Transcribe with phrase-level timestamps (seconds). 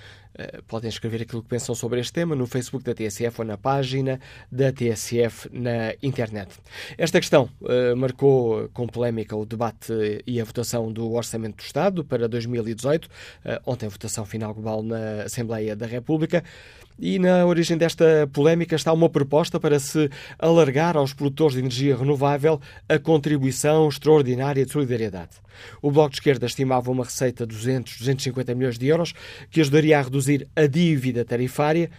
[0.67, 4.19] podem escrever aquilo que pensam sobre este tema no Facebook da TSF ou na página
[4.51, 6.55] da TSF na internet.
[6.97, 9.93] Esta questão uh, marcou com polémica o debate
[10.25, 13.09] e a votação do Orçamento do Estado para 2018, uh,
[13.65, 16.43] ontem votação final global na Assembleia da República.
[16.99, 21.95] E na origem desta polémica está uma proposta para se alargar aos produtores de energia
[21.95, 25.31] renovável a contribuição extraordinária de solidariedade.
[25.81, 29.13] O Bloco de Esquerda estimava uma receita de 200, 250 milhões de euros
[29.49, 31.89] que ajudaria a reduzir a dívida tarifária,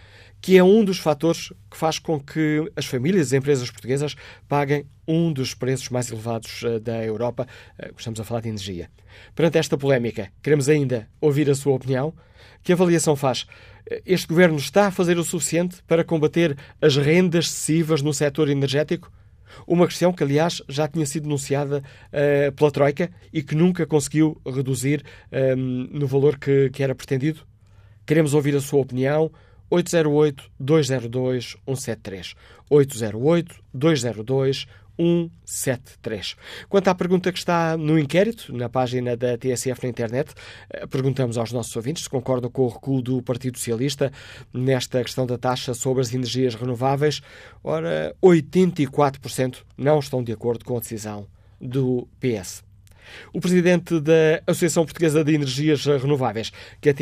[0.41, 4.15] que é um dos fatores que faz com que as famílias e as empresas portuguesas
[4.47, 7.47] paguem um dos preços mais elevados eh, da Europa.
[7.77, 8.89] Eh, estamos a falar de energia.
[9.35, 12.13] Perante esta polémica, queremos ainda ouvir a sua opinião.
[12.63, 13.45] Que avaliação faz?
[14.05, 19.11] Este governo está a fazer o suficiente para combater as rendas excessivas no setor energético?
[19.65, 24.39] Uma questão que, aliás, já tinha sido denunciada uh, pela Troika e que nunca conseguiu
[24.45, 27.48] reduzir um, ehm, no valor que, que era pretendido?
[28.09, 29.31] Queremos ouvir a sua opinião.
[29.71, 32.33] 808-202-173.
[32.71, 34.67] 808-202-173.
[34.99, 36.35] 173.
[36.67, 40.33] Quanto à pergunta que está no inquérito, na página da TSF na internet,
[40.69, 44.11] eh, perguntamos aos nossos ouvintes se concordam com o recuo do Partido Socialista
[44.53, 47.21] nesta questão da taxa sobre as energias renováveis.
[47.63, 51.27] Ora, 84% não estão de acordo com a decisão
[51.61, 52.68] do PS.
[53.33, 56.93] O presidente da Associação Portuguesa de Energias Renováveis, que a,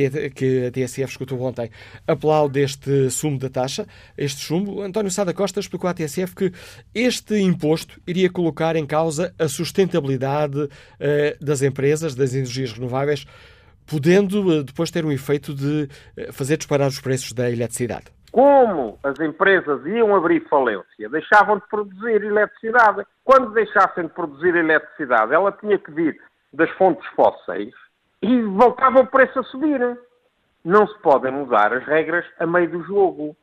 [0.71, 1.69] TSF escutou ontem,
[2.05, 3.87] aplaude este sumo da taxa,
[4.17, 4.81] este chumbo.
[4.81, 6.51] António Sada Costa explicou à TSF que
[6.93, 10.69] este imposto iria colocar em causa a sustentabilidade uh,
[11.39, 13.25] das empresas, das energias renováveis,
[13.85, 15.87] podendo uh, depois ter um efeito de
[16.17, 21.67] uh, fazer disparar os preços da eletricidade como as empresas iam abrir falência, deixavam de
[21.67, 23.03] produzir eletricidade.
[23.23, 26.21] Quando deixassem de produzir eletricidade, ela tinha que vir
[26.53, 27.73] das fontes fósseis
[28.21, 29.81] e voltava o preço a subir.
[30.63, 33.35] Não se podem mudar as regras a meio do jogo.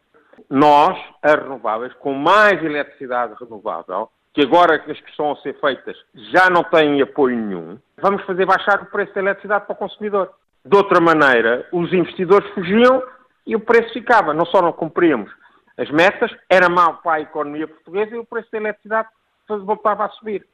[0.49, 5.97] Nós, as renováveis, com mais eletricidade renovável, que agora as que estão a ser feitas
[6.32, 10.31] já não têm apoio nenhum, vamos fazer baixar o preço da eletricidade para o consumidor.
[10.65, 13.03] De outra maneira, os investidores fugiam
[13.47, 14.34] e o preço ficava.
[14.34, 15.31] Não só não cumpríamos
[15.77, 19.09] as metas, era mau para a economia portuguesa e o preço da eletricidade
[19.49, 20.47] voltava a subir.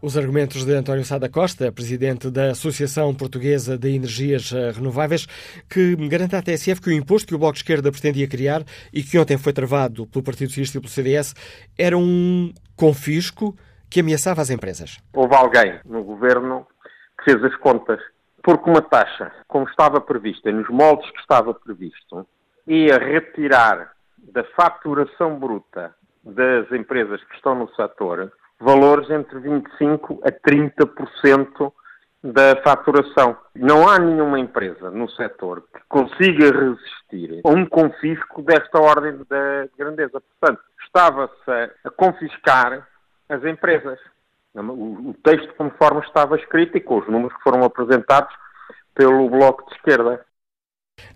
[0.00, 5.26] Os argumentos de António Sada Costa, presidente da Associação Portuguesa de Energias eh, Renováveis,
[5.68, 8.62] que garante à TSF que o imposto que o Bloco de Esquerda pretendia criar
[8.92, 11.34] e que ontem foi travado pelo Partido Socialista e pelo CDS
[11.76, 13.56] era um confisco
[13.90, 14.98] que ameaçava as empresas.
[15.12, 16.66] Houve alguém no governo
[17.18, 18.00] que fez as contas
[18.44, 22.26] porque uma taxa, como estava prevista, nos moldes que estava previsto,
[22.66, 30.30] ia retirar da faturação bruta das empresas que estão no setor valores entre 25% a
[30.30, 31.72] 30%
[32.22, 33.36] da faturação.
[33.54, 39.70] Não há nenhuma empresa no setor que consiga resistir a um confisco desta ordem de
[39.76, 40.22] grandeza.
[40.40, 42.86] Portanto, estava-se a confiscar
[43.28, 43.98] as empresas.
[44.54, 48.32] O, texto conforme estava escrito e com os números que foram apresentados
[48.94, 50.24] pelo Bloco de Esquerda.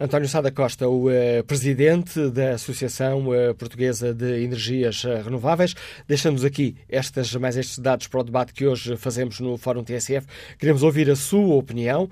[0.01, 5.75] António Sada Costa, o uh, presidente da Associação uh, Portuguesa de Energias uh, Renováveis,
[6.07, 10.27] deixamos aqui estas, mais estes dados para o debate que hoje fazemos no Fórum TSF.
[10.59, 12.09] Queremos ouvir a sua opinião.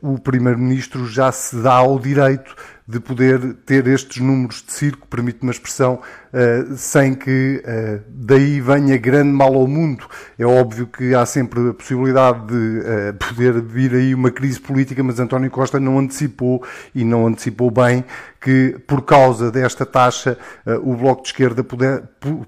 [0.00, 2.54] o Primeiro-Ministro já se dá ao direito
[2.88, 6.00] de poder ter estes números de circo, permite uma expressão,
[6.32, 10.06] uh, sem que uh, daí venha grande mal ao mundo.
[10.38, 15.02] É óbvio que há sempre a possibilidade de uh, poder vir aí uma crise política,
[15.02, 18.04] mas António Costa não antecipou e não antecipou bem
[18.40, 20.38] que, por causa desta taxa,
[20.84, 21.64] o Bloco de Esquerda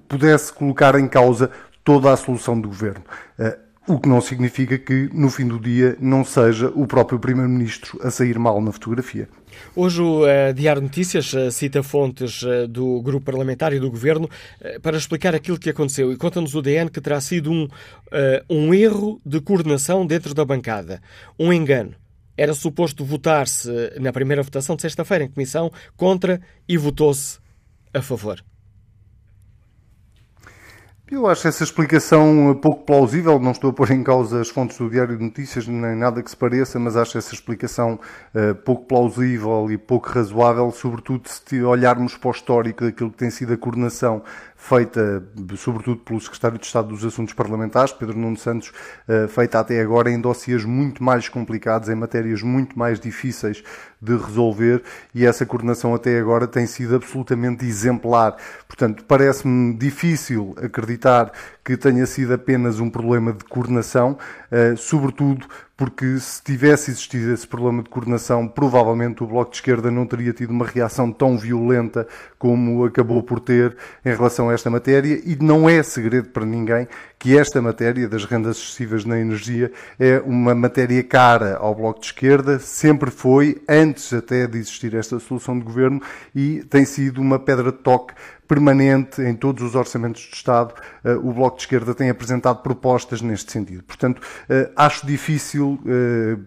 [0.06, 1.50] pudesse colocar em causa
[1.82, 3.02] toda a solução do governo.
[3.88, 8.10] O que não significa que, no fim do dia, não seja o próprio Primeiro-Ministro a
[8.10, 9.26] sair mal na fotografia.
[9.74, 14.28] Hoje o uh, Diário Notícias uh, cita fontes uh, do grupo parlamentar e do governo
[14.82, 17.66] para explicar aquilo que aconteceu e conta-nos o DN que terá sido um,
[18.50, 21.00] um erro de coordenação dentro da bancada,
[21.38, 21.94] um engano.
[22.36, 27.38] Era suposto votar-se na primeira votação de sexta-feira em comissão contra e votou-se
[27.94, 28.44] a favor.
[31.10, 34.90] Eu acho essa explicação pouco plausível, não estou a pôr em causa as fontes do
[34.90, 37.98] Diário de Notícias, nem nada que se pareça, mas acho essa explicação
[38.34, 43.30] uh, pouco plausível e pouco razoável, sobretudo se olharmos para o histórico daquilo que tem
[43.30, 44.22] sido a coordenação
[44.58, 45.22] feita
[45.56, 48.72] sobretudo pelo Secretário de Estado dos Assuntos Parlamentares, Pedro Nuno Santos,
[49.08, 53.62] uh, feita até agora em dossiês muito mais complicados, em matérias muito mais difíceis
[54.02, 54.82] de resolver
[55.14, 58.36] e essa coordenação até agora tem sido absolutamente exemplar.
[58.66, 61.32] Portanto, parece-me difícil acreditar
[61.64, 64.18] que tenha sido apenas um problema de coordenação,
[64.50, 65.46] uh, sobretudo
[65.78, 70.32] porque se tivesse existido esse problema de coordenação, provavelmente o Bloco de Esquerda não teria
[70.32, 72.04] tido uma reação tão violenta
[72.36, 76.88] como acabou por ter em relação a esta matéria, e não é segredo para ninguém
[77.16, 79.70] que esta matéria das rendas excessivas na energia
[80.00, 85.20] é uma matéria cara ao Bloco de Esquerda, sempre foi, antes até de existir esta
[85.20, 86.02] solução de governo,
[86.34, 88.14] e tem sido uma pedra de toque
[88.48, 90.74] permanente em todos os orçamentos de Estado,
[91.04, 93.84] eh, o Bloco de Esquerda tem apresentado propostas neste sentido.
[93.84, 96.38] Portanto, eh, acho difícil eh,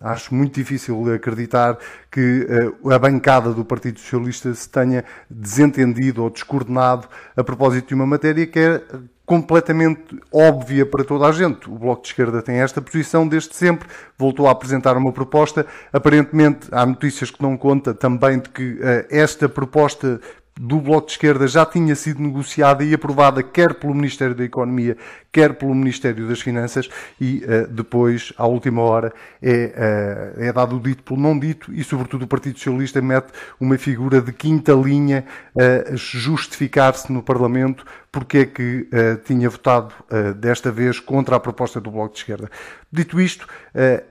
[0.00, 1.78] acho muito difícil acreditar
[2.10, 2.46] que
[2.92, 8.46] a bancada do Partido Socialista se tenha desentendido ou descoordenado a propósito de uma matéria
[8.46, 8.82] que é
[9.24, 11.70] completamente óbvia para toda a gente.
[11.70, 13.88] O Bloco de Esquerda tem esta posição desde sempre,
[14.18, 15.64] voltou a apresentar uma proposta.
[15.92, 20.20] Aparentemente, há notícias que não conta também de que esta proposta
[20.58, 24.96] do Bloco de Esquerda já tinha sido negociada e aprovada quer pelo Ministério da Economia,
[25.30, 26.88] quer pelo Ministério das Finanças
[27.20, 29.12] e uh, depois, à última hora,
[29.42, 33.28] é, uh, é dado o dito pelo não dito e, sobretudo, o Partido Socialista mete
[33.60, 39.50] uma figura de quinta linha a uh, justificar-se no Parlamento porque é que uh, tinha
[39.50, 39.92] votado
[40.38, 42.50] desta vez contra a proposta do Bloco de Esquerda.
[42.90, 43.46] Dito isto,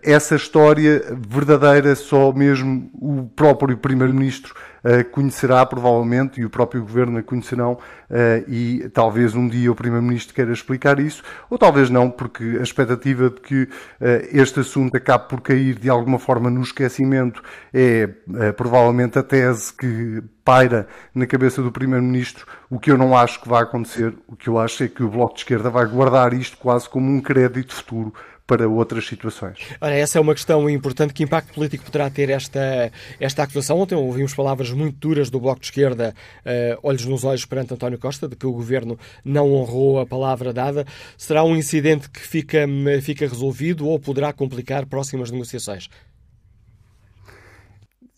[0.04, 4.54] essa história verdadeira só mesmo o próprio Primeiro-Ministro
[5.12, 7.78] conhecerá provavelmente e o próprio Governo a conhecerão
[8.48, 13.30] e talvez um dia o Primeiro-Ministro queira explicar isso, ou talvez não, porque a expectativa
[13.30, 13.70] de que
[14.32, 17.42] este assunto acabe por cair de alguma forma no esquecimento
[17.74, 18.08] é
[18.56, 23.50] provavelmente a tese que paira na cabeça do Primeiro-Ministro, o que eu não acho que
[23.50, 24.14] vai acontecer.
[24.28, 27.12] O que eu acho é que o Bloco de Esquerda vai guardar isto quase como
[27.12, 28.14] um crédito futuro
[28.48, 29.58] para outras situações.
[29.82, 31.14] Ora, essa é uma questão importante.
[31.14, 33.80] Que impacto político poderá ter esta, esta acusação?
[33.80, 36.14] Ontem ouvimos palavras muito duras do Bloco de Esquerda,
[36.46, 40.54] uh, olhos nos olhos perante António Costa, de que o Governo não honrou a palavra
[40.54, 40.86] dada.
[41.18, 42.66] Será um incidente que fica,
[43.02, 45.90] fica resolvido ou poderá complicar próximas negociações?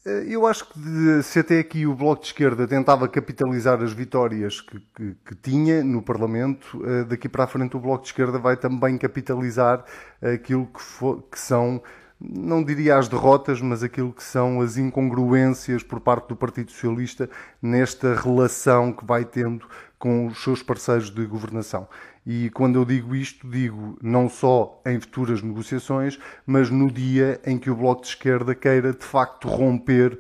[0.07, 4.61] Eh, eu acho que se até aqui o Bloco de Esquerda tentava capitalizar as vitórias
[4.61, 8.39] que, que, que, tinha no Parlamento, eh, daqui para a frente o Bloco de Esquerda
[8.39, 9.83] vai também capitalizar
[10.21, 11.83] aquilo que, for, que são,
[12.21, 17.29] não diria as derrotas, mas aquilo que são as incongruências por parte do Partido Socialista
[17.61, 19.67] nesta relação que vai tendo
[19.99, 21.87] com os seus parceiros de governação.
[22.29, 27.57] E quando eu digo isto, digo não só em futuras negociações, mas no dia em
[27.57, 30.19] que o Bloco de Esquerda queira de facto romper uh,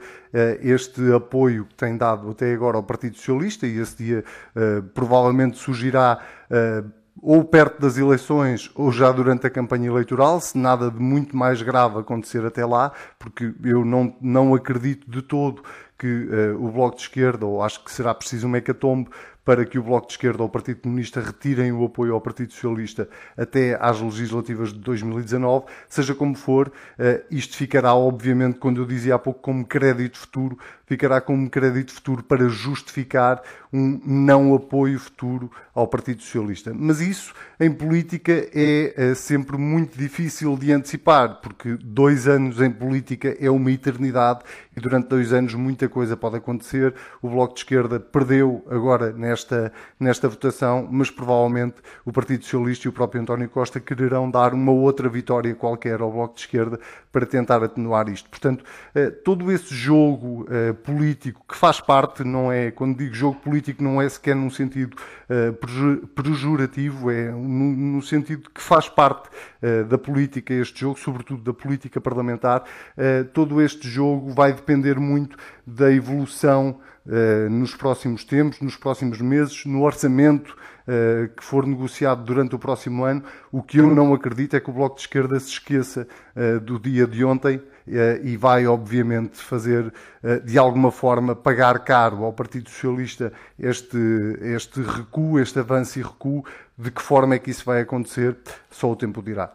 [0.61, 4.23] este apoio que tem dado até agora ao Partido Socialista, e esse dia
[4.55, 6.89] uh, provavelmente surgirá uh,
[7.21, 11.61] ou perto das eleições ou já durante a campanha eleitoral, se nada de muito mais
[11.61, 15.61] grave acontecer até lá, porque eu não, não acredito de todo
[15.97, 19.09] que uh, o Bloco de Esquerda, ou acho que será preciso um hecatombe
[19.47, 22.51] para que o Bloco de Esquerda ou o Partido Comunista retirem o apoio ao Partido
[22.51, 28.85] Socialista até às legislativas de 2019, seja como for, uh, isto ficará, obviamente, quando eu
[28.85, 34.97] dizia há pouco, como crédito futuro, ficará como crédito futuro para justificar um não apoio
[34.97, 36.73] futuro ao Partido Socialista.
[36.73, 42.71] Mas isso, em política, é, é sempre muito difícil de antecipar, porque dois anos em
[42.71, 44.39] política é uma eternidade
[44.75, 46.93] e durante dois anos muita coisa pode acontecer.
[47.21, 49.36] O Bloco de Esquerda perdeu agora nesta,
[49.99, 51.75] nesta votação, mas provavelmente
[52.05, 56.11] o Partido Socialista e o próprio António Costa quererão dar uma outra vitória qualquer ao
[56.11, 56.79] Bloco de Esquerda
[57.11, 58.29] para tentar atenuar isto.
[58.29, 58.63] Portanto,
[58.93, 63.83] eh, todo esse jogo eh, político que faz parte, não é, quando digo jogo político,
[63.83, 64.95] não é sequer num sentido
[65.29, 69.29] uh, pejorativo, é no, sentido que faz parte
[69.89, 72.63] da política este jogo, sobretudo da política parlamentar.
[73.33, 75.37] Todo este jogo vai depender muito
[75.67, 76.79] da evolução
[77.51, 80.55] nos próximos tempos, nos próximos meses, no orçamento
[81.35, 83.21] que for negociado durante o próximo ano.
[83.51, 86.07] O que eu não acredito é que o Bloco de Esquerda se esqueça
[86.63, 87.61] do dia de ontem
[88.23, 89.93] e vai, obviamente, fazer,
[90.45, 93.97] de alguma forma, pagar caro ao Partido Socialista este,
[94.41, 96.45] este recuo, este avanço e recuo.
[96.77, 98.37] De que forma é que isso vai acontecer?
[98.69, 99.53] Só o tempo dirá.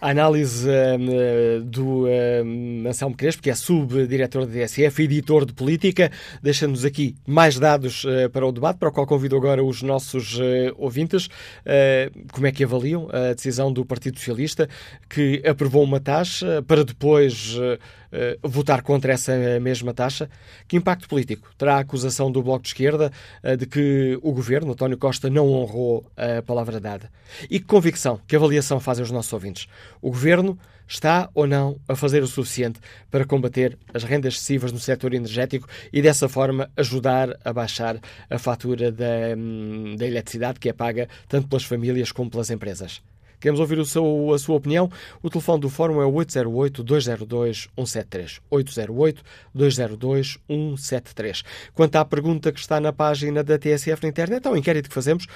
[0.00, 6.10] A análise uh, do uh, Anselmo Crespo, que é subdiretor da DSF, editor de política,
[6.42, 10.38] deixa-nos aqui mais dados uh, para o debate, para o qual convido agora os nossos
[10.38, 10.42] uh,
[10.76, 11.28] ouvintes.
[12.32, 14.68] como é que avaliam a decisão do Partido Socialista,
[15.08, 17.56] que aprovou uma taxa para depois
[18.12, 20.28] uh, votar contra essa mesma taxa?
[20.68, 23.10] Que impacto político terá a acusação do Bloco de Esquerda
[23.42, 27.10] uh, de que o governo, António Costa, não honrou a palavra dada?
[27.50, 29.66] E que convicção, que avaliação fazem os nossos ouvintes?
[30.00, 32.78] O governo está ou não a fazer o suficiente
[33.10, 38.38] para combater as rendas excessivas no setor energético e dessa forma ajudar a baixar a
[38.38, 43.02] fatura da, hum, da eletricidade que é paga tanto pelas famílias como pelas empresas?
[43.42, 44.88] Queremos ouvir o seu, a sua opinião.
[45.20, 48.40] O telefone do Fórum é 808-202-173.
[49.56, 51.44] 808-202-173.
[51.74, 55.26] Quanto à pergunta que está na página da TSF na internet, ao inquérito que fazemos,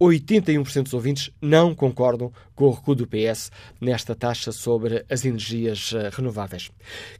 [0.00, 3.50] 81% dos ouvintes não concordam com o recuo do PS
[3.80, 6.70] nesta taxa sobre as energias eh, renováveis.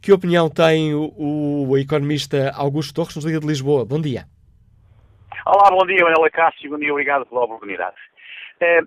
[0.00, 3.85] Que opinião tem o, o economista Augusto Torres, nos Liga de Lisboa?
[3.85, 4.28] Bom dia.
[5.45, 6.71] Olá, bom dia, Manela Cássio.
[6.71, 7.97] Bom dia, obrigado pela oportunidade.
[8.61, 8.80] É,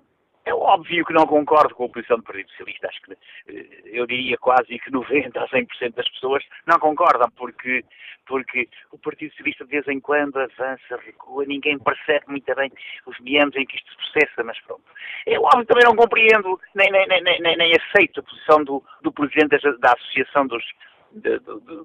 [0.46, 2.88] é óbvio que não concordo com a posição do Partido Socialista.
[2.88, 7.84] Acho que eh, eu diria quase que 90% a 100% das pessoas não concordam, porque,
[8.26, 12.72] porque o Partido Socialista de vez em quando avança, recua, ninguém percebe muito bem
[13.06, 14.84] os meandros em que isto se processa, mas pronto.
[15.26, 19.58] Eu óbvio também não compreendo, nem, nem, nem, nem, aceito a posição do, do Presidente
[19.80, 20.64] da, Associação dos,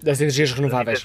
[0.03, 1.03] das Energias Renováveis.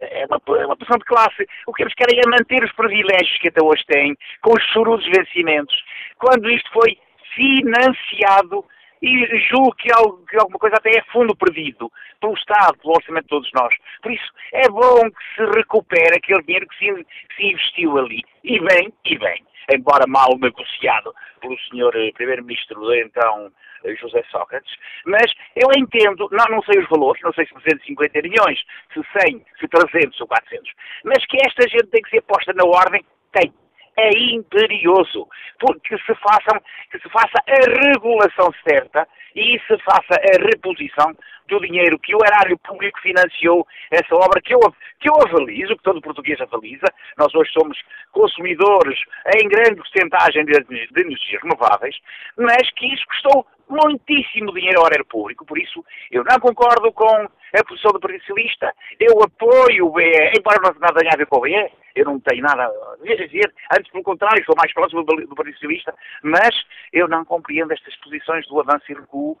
[0.00, 1.46] É uma, é uma posição de classe.
[1.66, 5.06] O que eles querem é manter os privilégios que até hoje têm, com os chorudos
[5.06, 5.76] vencimentos,
[6.18, 6.98] quando isto foi
[7.34, 8.64] financiado
[9.02, 11.90] e julgo que, algo, que alguma coisa até é fundo perdido
[12.20, 13.74] pelo Estado, pelo orçamento de todos nós.
[14.02, 18.22] Por isso, é bom que se recupere aquele dinheiro que se, que se investiu ali.
[18.44, 19.42] E bem, e bem,
[19.74, 23.50] embora mal negociado pelo senhor eh, Primeiro-Ministro, então
[23.84, 24.72] eh, José Sócrates,
[25.06, 28.58] mas eu entendo, não, não sei os valores, não sei se 250 milhões,
[28.92, 30.72] se 100, se 300 ou 400,
[31.04, 33.52] mas que esta gente tem que ser posta na ordem, tem.
[34.02, 35.28] É imperioso,
[35.58, 36.58] porque se, façam,
[36.90, 41.14] que se faça a regulação certa e se faça a reposição
[41.48, 44.60] do dinheiro que o erário público financiou essa obra, que eu,
[45.00, 46.86] que eu avalizo, que todo português avaliza.
[47.18, 47.76] Nós hoje somos
[48.12, 48.98] consumidores
[49.36, 51.96] em grande porcentagem de, de energias renováveis,
[52.38, 55.46] mas que isso custou muitíssimo dinheiro ao erário público.
[55.46, 60.32] Por isso, eu não concordo com a posição do Partido Socialista, eu apoio o BE,
[60.38, 63.52] embora não tenha nada a ver com o BE, eu não tenho nada a dizer,
[63.76, 66.50] antes pelo contrário, sou mais próximo do Partido Socialista, mas
[66.92, 69.38] eu não compreendo estas posições do avanço e recuo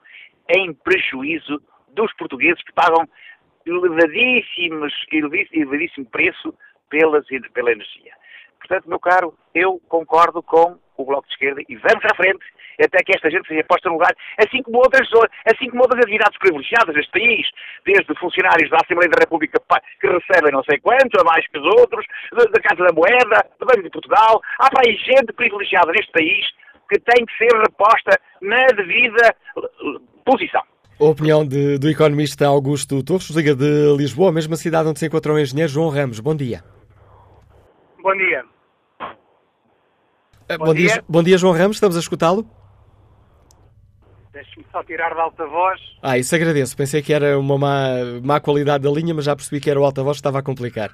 [0.48, 3.08] em prejuízo dos portugueses que pagam
[3.66, 6.54] elevadíssimos, elevadíssimo preço
[6.88, 8.12] pelas, pela energia.
[8.58, 12.44] Portanto, meu caro, eu concordo com o Bloco de Esquerda e vamos à frente
[12.82, 15.08] até que esta gente seja posta no lugar, assim como outras,
[15.46, 17.46] assim como outras atividades privilegiadas deste país,
[17.84, 19.60] desde funcionários da Assembleia da República
[20.00, 23.66] que recebem não sei quanto, a mais que os outros, da Casa da Moeda, do
[23.66, 24.40] Banco de Portugal.
[24.58, 26.46] Há para aí gente privilegiada neste país
[26.88, 29.34] que tem que ser reposta na devida
[30.24, 30.62] posição.
[31.00, 35.06] A opinião de, do economista Augusto Torres, liga de Lisboa, a mesma cidade onde se
[35.06, 36.20] encontra o engenheiro João Ramos.
[36.20, 36.62] Bom dia.
[38.02, 38.44] Bom dia.
[40.50, 40.88] Uh, bom, bom, dia.
[40.88, 41.04] dia.
[41.08, 42.59] bom dia, João Ramos, estamos a escutá-lo.
[44.32, 45.80] Deixe-me só tirar da alta voz.
[46.02, 46.76] Ah, isso agradeço.
[46.76, 47.86] Pensei que era uma má,
[48.22, 50.42] má qualidade da linha, mas já percebi que era o alta voz que estava a
[50.42, 50.90] complicar.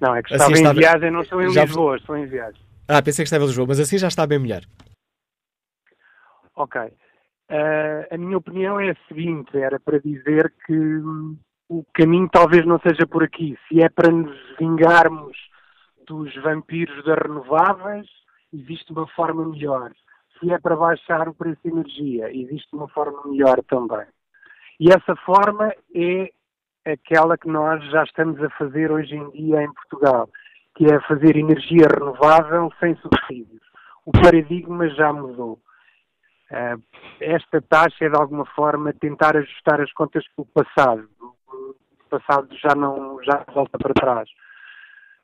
[0.00, 1.64] Não, é que assim estava em viagem, não estou em já...
[1.64, 2.60] Lisboa, estou em viagem.
[2.88, 4.62] Ah, pensei que estava em Lisboa, mas assim já está bem melhor.
[6.56, 6.80] Ok.
[7.50, 10.74] Uh, a minha opinião é a seguinte: era para dizer que
[11.68, 13.56] o caminho talvez não seja por aqui.
[13.68, 15.36] Se é para nos vingarmos
[16.06, 18.06] dos vampiros das renováveis,
[18.52, 19.92] existe uma forma melhor.
[20.38, 24.06] Se é para baixar o preço de energia, existe uma forma melhor também.
[24.78, 26.30] E essa forma é
[26.84, 30.28] aquela que nós já estamos a fazer hoje em dia em Portugal,
[30.76, 33.62] que é fazer energia renovável sem subsídios.
[34.06, 35.58] O paradigma já mudou.
[36.50, 36.82] Uh,
[37.20, 41.08] esta taxa é de alguma forma tentar ajustar as contas com o passado.
[41.20, 44.30] O passado já não já volta para trás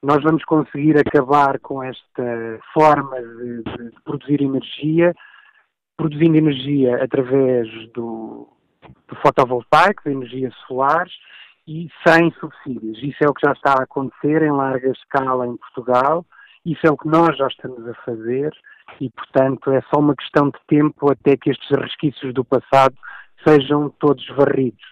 [0.04, 5.14] nós vamos conseguir acabar com esta forma de, de, produzir energia,
[5.96, 8.49] produzindo energia através do,
[9.08, 11.12] do fotovoltaico, de energias solares
[11.66, 13.02] e sem subsídios.
[13.02, 16.25] Isso é o que já está a acontecer em larga escala em Portugal,
[16.66, 18.52] isso é o que nós já estamos a fazer
[19.00, 22.94] e, portanto, é só uma questão de tempo até que estes resquícios do passado
[23.46, 24.84] sejam todos varridos.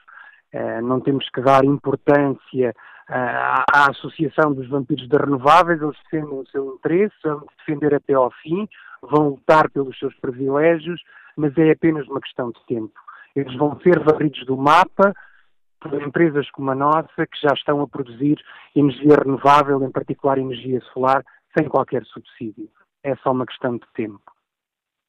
[0.55, 2.75] Uh, não temos que dar importância
[3.09, 8.15] à, à Associação dos Vampiros das Renováveis, eles defendem o seu interesse, vão defender até
[8.15, 8.69] ao fim,
[9.03, 11.03] vão lutar pelos seus privilégios,
[11.37, 12.93] mas é apenas uma questão de tempo.
[13.35, 15.15] Eles vão ser varridos do mapa
[15.81, 18.39] por empresas como a nossa, que já estão a produzir
[18.75, 21.25] energia renovável, em particular energia solar,
[21.57, 22.69] sem qualquer subsídio.
[23.03, 24.32] É só uma questão de tempo.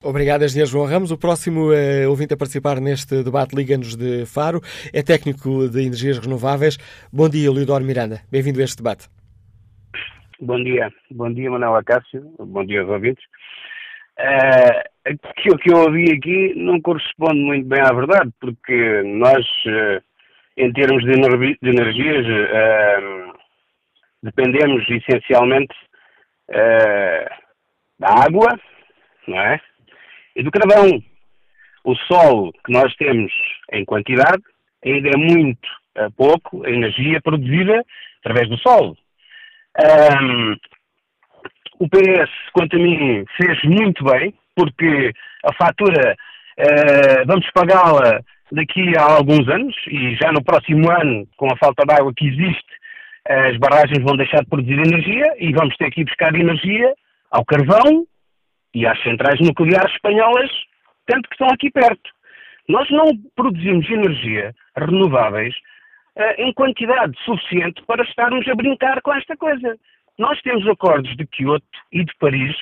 [0.04, 1.12] Obrigado, Engenheiro João Ramos.
[1.12, 4.60] O próximo uh, ouvinte a participar neste debate Liga-nos de Faro
[4.92, 6.78] é técnico de energias renováveis.
[7.12, 8.20] Bom dia, Leodoro Miranda.
[8.30, 9.08] Bem-vindo a este debate.
[10.42, 10.92] Bom dia.
[11.10, 12.22] Bom dia, Manuel Acácio.
[12.38, 13.24] Bom dia aos ouvintes.
[14.20, 20.04] Uh, aquilo que eu ouvi aqui não corresponde muito bem à verdade, porque nós, uh,
[20.58, 23.34] em termos de, energi de energias, uh,
[24.22, 25.74] dependemos essencialmente
[28.00, 28.50] da água,
[29.28, 29.62] não é?
[30.36, 31.02] E do carvão.
[31.84, 33.32] O sol que nós temos
[33.72, 34.42] em quantidade
[34.86, 35.68] ainda é muito
[35.98, 37.84] uh, pouco a energia produzida
[38.20, 38.96] através do sol.
[39.80, 40.56] Um,
[41.80, 45.12] o PS, quanto a mim, fez muito bem, porque
[45.44, 46.16] a fatura
[46.60, 51.84] uh, vamos pagá-la daqui a alguns anos e já no próximo ano, com a falta
[51.86, 52.74] de água que existe,
[53.28, 56.94] as barragens vão deixar de produzir energia e vamos ter que ir buscar energia
[57.32, 58.06] ao carvão
[58.74, 60.50] e às centrais nucleares espanholas,
[61.06, 62.10] tanto que estão aqui perto.
[62.68, 65.54] Nós não produzimos energia renováveis
[66.18, 69.78] uh, em quantidade suficiente para estarmos a brincar com esta coisa.
[70.18, 72.56] Nós temos acordos de Kyoto e de Paris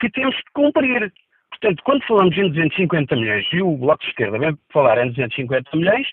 [0.00, 1.12] que temos que cumprir.
[1.50, 5.76] Portanto, quando falamos em 250 milhões, e o Bloco de Esquerda vem falar em 250
[5.76, 6.08] milhões,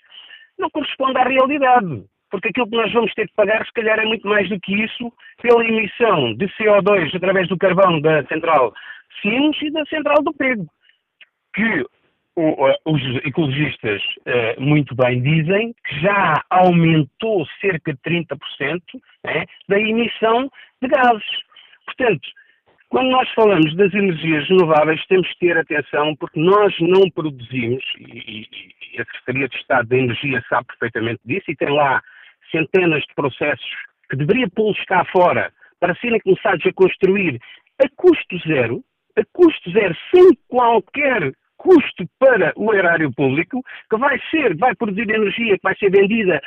[0.58, 2.04] não corresponde à realidade.
[2.30, 4.72] Porque aquilo que nós vamos ter que pagar, se calhar, é muito mais do que
[4.84, 5.12] isso
[5.42, 8.72] pela emissão de CO2 através do carvão da central
[9.24, 10.66] E da Central do Pego,
[11.54, 11.84] que
[12.36, 18.80] os ecologistas uh, muito bem dizem que já aumentou cerca de 30%
[19.24, 21.42] né, da emissão de gases.
[21.84, 22.28] Portanto,
[22.88, 28.48] quando nós falamos das energias renováveis, temos que ter atenção, porque nós não produzimos, e,
[28.92, 32.02] e a Secretaria de Estado da Energia sabe perfeitamente disso, e tem lá
[32.50, 33.70] centenas de processos
[34.08, 37.40] que deveria pô-los cá fora para serem começados a construir
[37.82, 38.82] a custo zero,
[39.16, 45.10] a custo zero, sem qualquer custo para o erário público, que vai ser, vai produzir
[45.10, 46.40] energia que vai ser vendida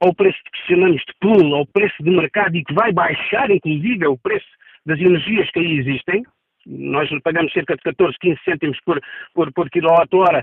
[0.00, 4.06] ao preço que chamamos de pool, ao preço de mercado e que vai baixar, inclusive,
[4.06, 4.46] o preço
[4.86, 6.24] das energias que aí existem.
[6.66, 9.00] Nós pagamos cerca de 14, 15 cêntimos por,
[9.34, 10.42] por, por quilowatt-hora.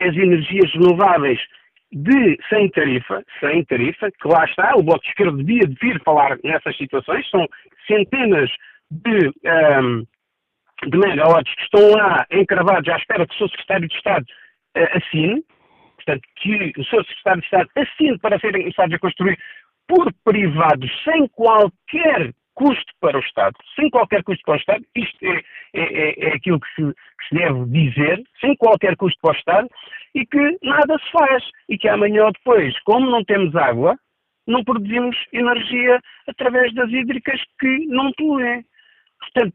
[0.00, 1.40] As energias renováveis
[1.92, 6.38] de sem tarifa, sem tarifa, que lá está, o Bloco de Esquerda devia vir falar
[6.42, 7.46] nessas situações, são
[7.86, 8.50] centenas
[8.90, 10.04] de um,
[10.86, 14.26] de megawatts que estão lá encravados à espera que o seu secretário de Estado
[14.76, 15.44] uh, assine,
[15.96, 19.38] portanto, que o seu secretário de Estado assine para serem começados a construir
[19.88, 23.56] por privados sem qualquer custo para o Estado.
[23.76, 25.42] Sem qualquer custo para o Estado, isto é,
[25.74, 29.36] é, é, é aquilo que se, que se, deve dizer, sem qualquer custo para o
[29.36, 29.68] Estado,
[30.14, 31.44] e que nada se faz.
[31.68, 33.96] E que amanhã ou depois, como não temos água,
[34.46, 38.64] não produzimos energia através das hídricas que não poluem.
[39.20, 39.54] Portanto,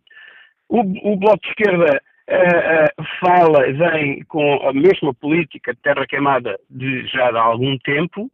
[0.69, 6.05] o, o Bloco de Esquerda uh, uh, fala, vem com a mesma política de terra
[6.05, 8.29] queimada de já de algum tempo,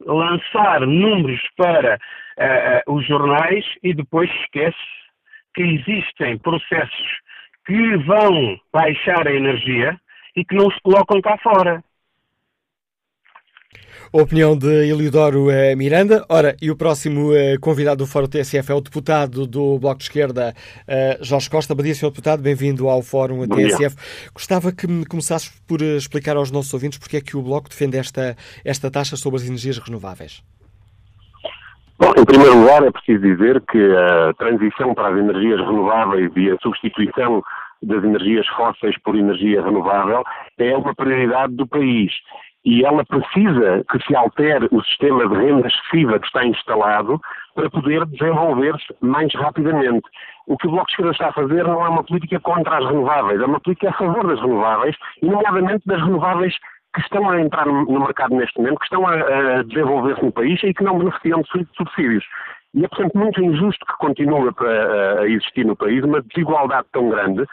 [0.00, 4.76] lançar números para uh, os jornais e depois esquece
[5.54, 7.24] que existem processos
[7.66, 9.98] que vão baixar a energia
[10.36, 11.82] e que não se colocam cá fora.
[14.16, 16.24] Opinião de Eliodoro eh, Miranda.
[16.28, 20.04] Ora, e o próximo eh, convidado do Fórum TSF é o deputado do Bloco de
[20.04, 20.54] Esquerda,
[20.86, 21.74] eh, Jorge Costa.
[21.74, 22.10] Bom dia, Sr.
[22.10, 23.96] Deputado, bem-vindo ao Fórum Bom TSF.
[23.96, 24.30] Dia.
[24.32, 27.96] Gostava que me começasses por explicar aos nossos ouvintes porque é que o Bloco defende
[27.96, 30.44] esta, esta taxa sobre as energias renováveis.
[31.98, 36.50] Bom, em primeiro lugar, é preciso dizer que a transição para as energias renováveis e
[36.52, 37.42] a substituição
[37.82, 40.22] das energias fósseis por energia renovável
[40.56, 42.12] é uma prioridade do país
[42.64, 47.20] e ela precisa que se altere o sistema de renda excessiva que está instalado
[47.54, 50.08] para poder desenvolver-se mais rapidamente.
[50.46, 52.86] O que o Bloco de Esquerda está a fazer não é uma política contra as
[52.86, 56.54] renováveis, é uma política a favor das renováveis, e nomeadamente das renováveis
[56.94, 60.62] que estão a entrar no mercado neste momento, que estão a, a desenvolver-se no país
[60.62, 62.24] e que não beneficiam de subsídios.
[62.72, 67.08] E é, portanto, muito injusto que continue a, a existir no país uma desigualdade tão
[67.08, 67.44] grande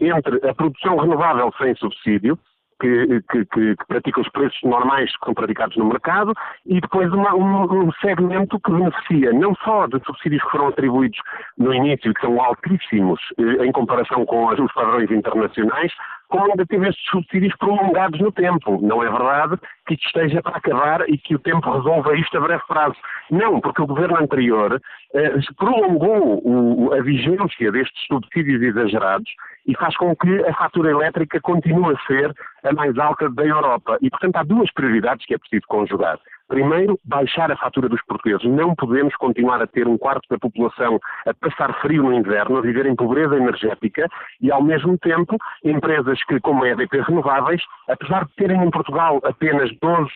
[0.00, 2.38] entre a produção renovável sem subsídio
[2.80, 6.32] que, que, que, os preços normais que são praticados no mercado
[6.66, 11.18] e depois uma, um, um, segmento que beneficia não só de subsídios que foram atribuídos
[11.58, 15.92] no início, que são altíssimos eh, em comparação com os padrões internacionais,
[16.30, 18.78] como ainda teve estes subsídios prolongados no tempo.
[18.80, 22.40] Não é verdade que isto esteja para acabar e que o tempo resolva isto a
[22.40, 22.96] breve prazo.
[23.30, 24.80] Não, porque o governo anterior
[25.14, 29.28] eh, prolongou o, a vigência destes subsídios exagerados
[29.66, 33.98] e faz com que a fatura elétrica continue a ser a mais alta da Europa.
[34.00, 36.18] E, portanto, há duas prioridades que é preciso conjugar.
[36.50, 38.44] Primeiro, baixar a fatura dos portugueses.
[38.44, 42.60] Não podemos continuar a ter um quarto da população a passar frio no inverno, a
[42.60, 44.08] viver em pobreza energética
[44.40, 49.20] e, ao mesmo tempo, empresas que, como a EDP Renováveis, apesar de terem em Portugal
[49.22, 50.08] apenas 12%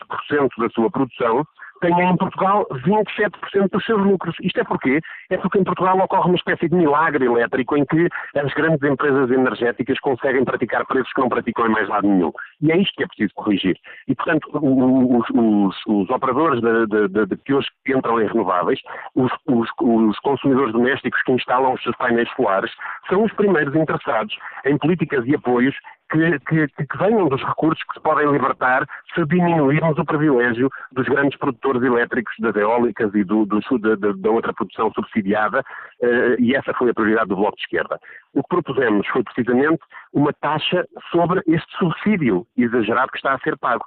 [0.58, 1.46] da sua produção,
[1.84, 4.34] têm em Portugal 27% dos seus lucros.
[4.42, 5.00] Isto é porquê?
[5.30, 9.30] É porque em Portugal ocorre uma espécie de milagre elétrico em que as grandes empresas
[9.30, 12.32] energéticas conseguem praticar preços que não praticam em mais lado nenhum.
[12.62, 13.76] E é isto que é preciso corrigir.
[14.08, 18.80] E, portanto, os, os, os operadores de, de, de, de, que hoje entram em renováveis,
[19.14, 22.70] os, os consumidores domésticos que instalam os seus painéis solares,
[23.08, 25.74] são os primeiros interessados em políticas e apoios
[26.10, 31.06] que, que, que, venham dos recursos que se podem libertar se diminuirmos o privilégio dos
[31.06, 36.54] grandes produtores elétricos, das eólicas e do, do, da, da, outra produção subsidiada, uh, e
[36.54, 37.98] essa foi a prioridade do Bloco de Esquerda.
[38.32, 43.56] O que propusemos foi precisamente uma taxa sobre este subsídio exagerado que está a ser
[43.58, 43.84] pago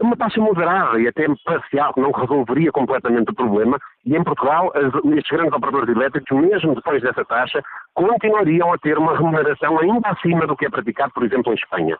[0.00, 4.72] uma taxa moderada e até parcial, que não resolveria completamente o problema, e em Portugal
[4.74, 7.62] estes grandes operadores elétricos, mesmo depois dessa taxa,
[7.94, 11.98] continuariam a ter uma remuneração ainda acima do que é praticado, por exemplo, em Espanha.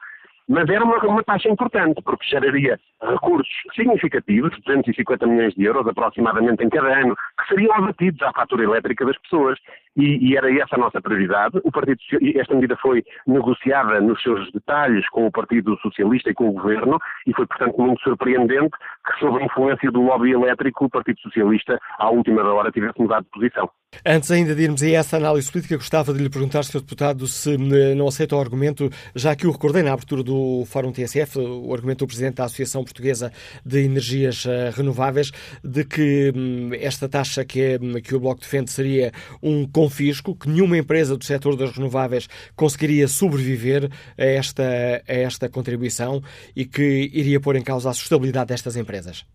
[0.50, 6.64] Mas era uma, uma taxa importante, porque geraria recursos significativos, 250 milhões de euros aproximadamente
[6.64, 9.56] em cada ano, que seriam abatidos à fatura elétrica das pessoas.
[9.96, 11.60] E, e era essa a nossa prioridade.
[11.62, 12.00] O Partido,
[12.34, 16.98] esta medida foi negociada nos seus detalhes com o Partido Socialista e com o Governo,
[17.28, 21.78] e foi, portanto, muito surpreendente que, sob a influência do lobby elétrico, o Partido Socialista,
[21.96, 23.70] à última hora, tivesse mudado de posição.
[24.04, 26.80] Antes ainda de irmos a essa análise política, gostava de lhe perguntar, Sr.
[26.80, 30.90] Deputado, se eh, não aceita o argumento, já que o recordei na abertura do Fórum
[30.90, 33.30] TSF, o argumento do Presidente da Associação Portuguesa
[33.64, 38.40] de Energias eh, Renováveis, de que hum, esta taxa que, é, hum, que o Bloco
[38.40, 42.26] defende seria um confisco, que nenhuma empresa do setor das renováveis
[42.56, 44.62] conseguiria sobreviver a esta,
[45.06, 46.22] a esta contribuição
[46.56, 49.26] e que iria pôr em causa a sustentabilidade destas empresas.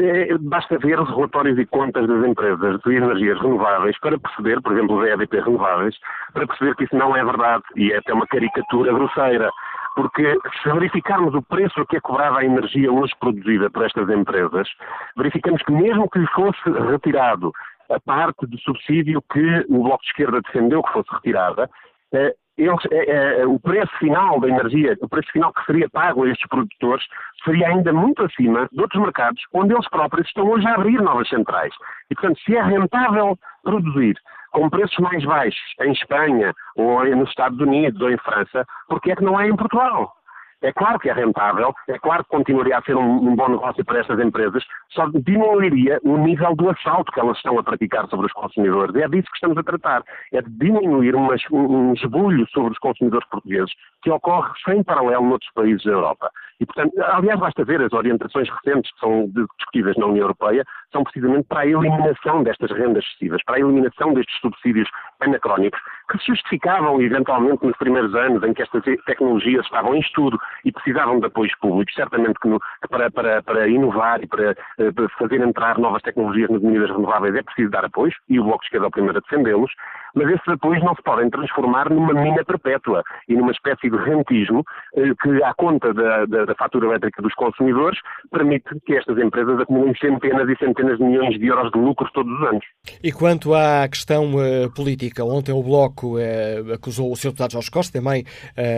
[0.00, 4.72] É, basta ver os relatórios e contas das empresas de energias renováveis para perceber, por
[4.72, 5.96] exemplo, da EDP Renováveis,
[6.32, 9.50] para perceber que isso não é verdade e é até uma caricatura grosseira.
[9.96, 14.68] Porque se verificarmos o preço que é cobrada a energia hoje produzida por estas empresas,
[15.16, 17.50] verificamos que mesmo que lhe fosse retirado
[17.90, 21.68] a parte de subsídio que o Bloco de Esquerda defendeu que fosse retirada,
[22.12, 26.24] eh, eles, é, é, o preço final da energia, o preço final que seria pago
[26.24, 27.04] a estes produtores,
[27.44, 31.28] seria ainda muito acima de outros mercados onde eles próprios estão hoje a abrir novas
[31.28, 31.72] centrais.
[32.10, 34.16] E, portanto, se é rentável produzir
[34.50, 39.16] com preços mais baixos em Espanha, ou nos Estados Unidos, ou em França, porque é
[39.16, 40.12] que não é em Portugal?
[40.60, 43.84] É claro que é rentável, é claro que continuaria a ser um, um bom negócio
[43.84, 48.26] para estas empresas, só diminuiria o nível do assalto que elas estão a praticar sobre
[48.26, 48.94] os consumidores.
[48.96, 50.02] É disso que estamos a tratar.
[50.32, 55.52] É de diminuir um, um esbulho sobre os consumidores portugueses que ocorre sem paralelo noutros
[55.52, 56.30] países da Europa.
[56.60, 61.04] E, portanto, aliás, basta ver as orientações recentes que são discutidas na União Europeia, são
[61.04, 64.88] precisamente para a eliminação destas rendas excessivas, para a eliminação destes subsídios
[65.20, 70.38] anacrónicos, que se justificavam eventualmente nos primeiros anos em que estas tecnologias estavam em estudo
[70.64, 74.56] e precisavam de apoios públicos, certamente que, no, que para, para, para, inovar e para,
[74.78, 78.44] eh, para, fazer entrar novas tecnologias nas medidas renováveis é preciso dar apoios, e o
[78.44, 79.70] Bloco de Esquerda é o primeiro a defendê-los,
[80.14, 84.64] mas esses apoios não se podem transformar numa mina perpétua e numa espécie de rentismo
[84.96, 87.98] eh, que, à conta da, da, da, fatura elétrica dos consumidores,
[88.30, 92.32] permite que estas empresas acumulem centenas e centenas de milhões de euros de lucros todos
[92.32, 92.64] os anos.
[93.02, 97.28] E quanto à questão uh, política, ontem o Bloco uh, acusou o Sr.
[97.28, 98.24] Deputado Jorge Costa, também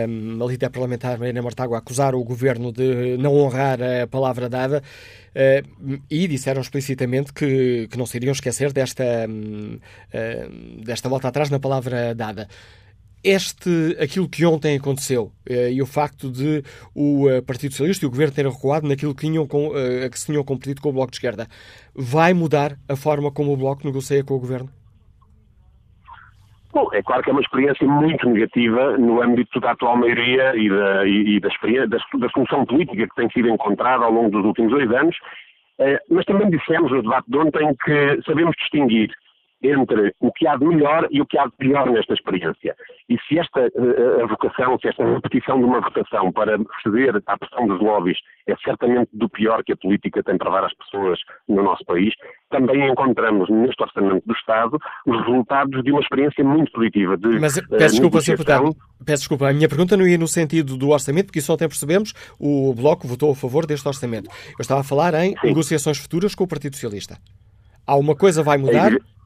[0.07, 4.49] um, a líder parlamentar Marina Mortágua, a acusar o Governo de não honrar a palavra
[4.49, 4.83] dada.
[5.31, 9.05] Uh, e disseram explicitamente que, que não se iriam esquecer desta,
[10.83, 12.47] desta volta atrás na palavra dada.
[13.23, 18.33] Este, aquilo que ontem aconteceu e o facto de o Partido Socialista e o Governo
[18.33, 19.71] terem recuado naquilo que, tinham com,
[20.11, 21.47] que se tinham competido com o Bloco de Esquerda,
[21.93, 24.71] vai mudar a forma como o Bloco negocia com o Governo?
[26.73, 30.69] Bom, é claro que é uma experiência muito negativa no âmbito da atual maioria e
[30.69, 31.49] da, e, e da,
[31.87, 35.15] da, da solução política que tem sido encontrada ao longo dos últimos dois anos,
[35.79, 39.09] eh, mas também dissemos no debate de ontem que sabemos distinguir
[39.63, 42.75] entre o que há de melhor e o que há de pior nesta experiência.
[43.09, 47.67] E se esta uh, vocação, se esta repetição de uma votação para ceder à pressão
[47.67, 51.61] dos lobbies é certamente do pior que a política tem para dar às pessoas no
[51.61, 52.13] nosso país,
[52.49, 57.17] também encontramos neste Orçamento do Estado os resultados de uma experiência muito positiva.
[57.17, 58.31] De, Mas peço uh, desculpa, Sr.
[58.31, 61.67] Deputado, peço desculpa, a minha pergunta não ia no sentido do orçamento, porque isso ontem
[61.67, 64.29] percebemos, o Bloco votou a favor deste orçamento.
[64.29, 65.47] Eu estava a falar em Sim.
[65.47, 67.17] negociações futuras com o Partido Socialista.
[67.85, 68.93] Há uma coisa vai mudar?
[68.93, 69.20] É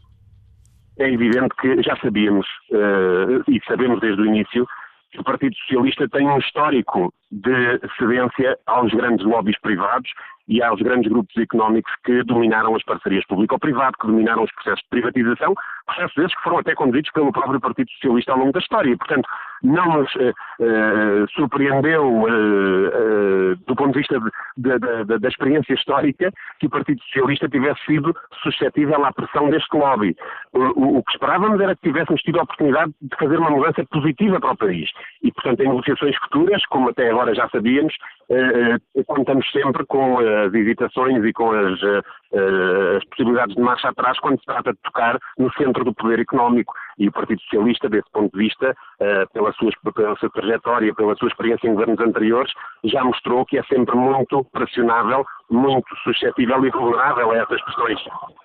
[0.98, 4.68] é evidente que já sabíamos, uh, e sabemos desde o início,
[5.12, 10.10] que o Partido Socialista tem um histórico de cedência aos grandes lobbies privados
[10.48, 14.90] e aos grandes grupos económicos que dominaram as parcerias público-privado, que dominaram os processos de
[14.90, 15.54] privatização,
[15.86, 18.98] processos esses que foram até conduzidos pelo próprio Partido Socialista ao longo da história.
[18.98, 19.28] Portanto,
[19.64, 25.74] não nos uh, uh, surpreendeu, uh, do ponto de vista de, de, de, da experiência
[25.74, 30.16] histórica, que o Partido Socialista tivesse sido suscetível à pressão deste lobby.
[30.54, 34.40] O, o, que esperávamos era que tivéssemos tido a oportunidade de fazer uma mudança positiva
[34.40, 34.90] para o país.
[35.24, 37.94] E, portanto, em negociações futuras, como até agora já sabíamos,
[39.08, 44.46] contamos sempre com as hesitações e com as, as possibilidades de marcha atrás quando se
[44.46, 46.74] trata de tocar no centro do poder económico.
[46.98, 48.76] E o Partido Socialista, desse ponto de vista,
[49.34, 52.52] pela, sua, pela sua trajetória, pela sua experiência em governos anteriores,
[52.86, 58.00] já mostrou que é sempre muito pressionável, muito suscetível e vulnerável a essas questões.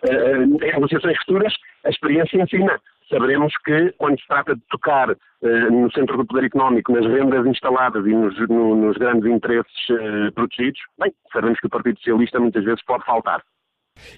[0.09, 5.91] Em negociações futuras, a experiência ensina saberemos que, quando se trata de tocar uh, no
[5.93, 10.81] centro do poder económico, nas rendas instaladas e nos, no, nos grandes interesses uh, protegidos,
[10.99, 13.43] bem, sabemos que o Partido Socialista muitas vezes pode faltar.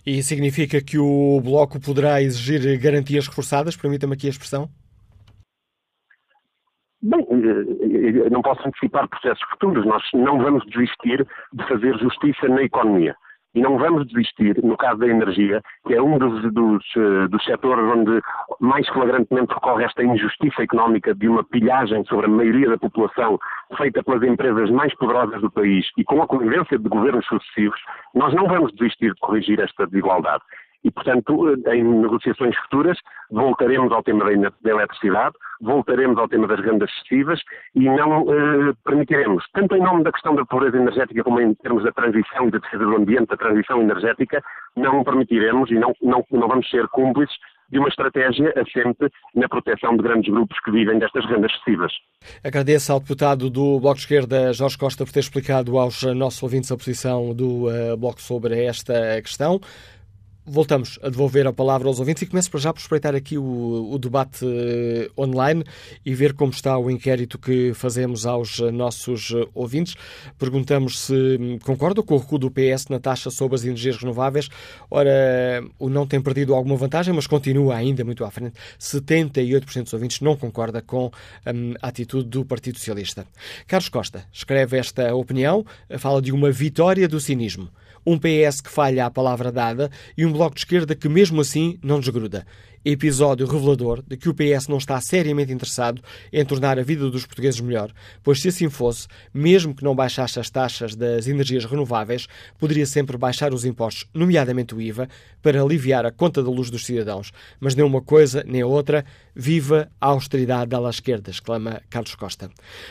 [0.07, 3.77] E significa que o Bloco poderá exigir garantias reforçadas?
[3.77, 4.69] Permita-me aqui a expressão.
[7.03, 9.85] Bem, eh, não posso antecipar processos futuros.
[9.85, 13.17] Nós não vamos desistir de fazer justiça na economia.
[13.55, 17.45] E não vamos desistir, no caso da energia, que é um dos, dos, eh, dos
[17.45, 18.21] setores onde
[18.61, 23.39] mais flagrantemente ocorre esta injustiça económica de uma pilhagem sobre a maioria da população
[23.77, 27.81] feita pelas empresas mais poderosas do país e com a convivência de governos sucessivos,
[28.15, 30.43] nós não vamos desistir de corrigir esta desigualdade.
[30.85, 32.99] E, portanto, em negociações futuras,
[33.31, 37.41] voltaremos ao tema da eletricidade, voltaremos ao tema das rendas excessivas
[37.75, 41.85] e não eh, permitiremos, tanto em nome da questão da pobreza energética como em termos
[41.85, 44.43] da transição e da defesa do ambiente, da transição energética,
[44.77, 47.37] não permitiremos e não, não, não vamos ser cúmplices
[47.73, 51.93] de uma estratégia assente na proteção de grandes grupos que vivem destas rendas excessivas.
[52.45, 56.71] Agradeço ao deputado do Bloco de Esquerda, Jorge Costa, por ter explicado aos nossos ouvintes
[56.71, 59.59] a posição do uh, Bloco sobre esta questão.
[60.45, 63.93] Voltamos a devolver a palavra aos ouvintes e começo para já por espreitar aqui o,
[63.93, 65.63] o, debate uh, online
[66.05, 69.95] e ver como está o inquérito que fazemos aos uh, nossos uh, ouvintes.
[70.41, 74.49] Perguntamos se um, concordam com o recuo do PS na taxa sobre as energias renováveis.
[74.91, 78.55] Ora, o não tem perdido alguma vantagem, mas continua ainda muito à frente.
[78.81, 81.05] 78% dos ouvintes não concorda com
[81.47, 83.25] um, a atitude do Partido Socialista.
[83.69, 85.65] Carlos Costa escreve esta opinião,
[86.01, 87.71] fala de uma vitória do cinismo
[88.07, 91.79] um PS que falha à palavra dada e um Bloco de Esquerda que, mesmo assim,
[91.83, 92.47] não desgruda.
[92.85, 97.25] Episódio revelador de que o PS não está seriamente interessado em tornar a vida dos
[97.25, 97.93] portugueses melhor,
[98.25, 102.27] pois se assim fosse, mesmo que não baixasse as taxas das energias renováveis,
[102.59, 105.09] poderia sempre baixar os impostos, nomeadamente o IVA,
[105.41, 107.31] para aliviar a conta da luz dos cidadãos.
[107.61, 112.17] Mas nem uma coisa nem a outra, viva a austeridade da ala esquerda, exclama Carlos
[112.17, 112.51] Costa.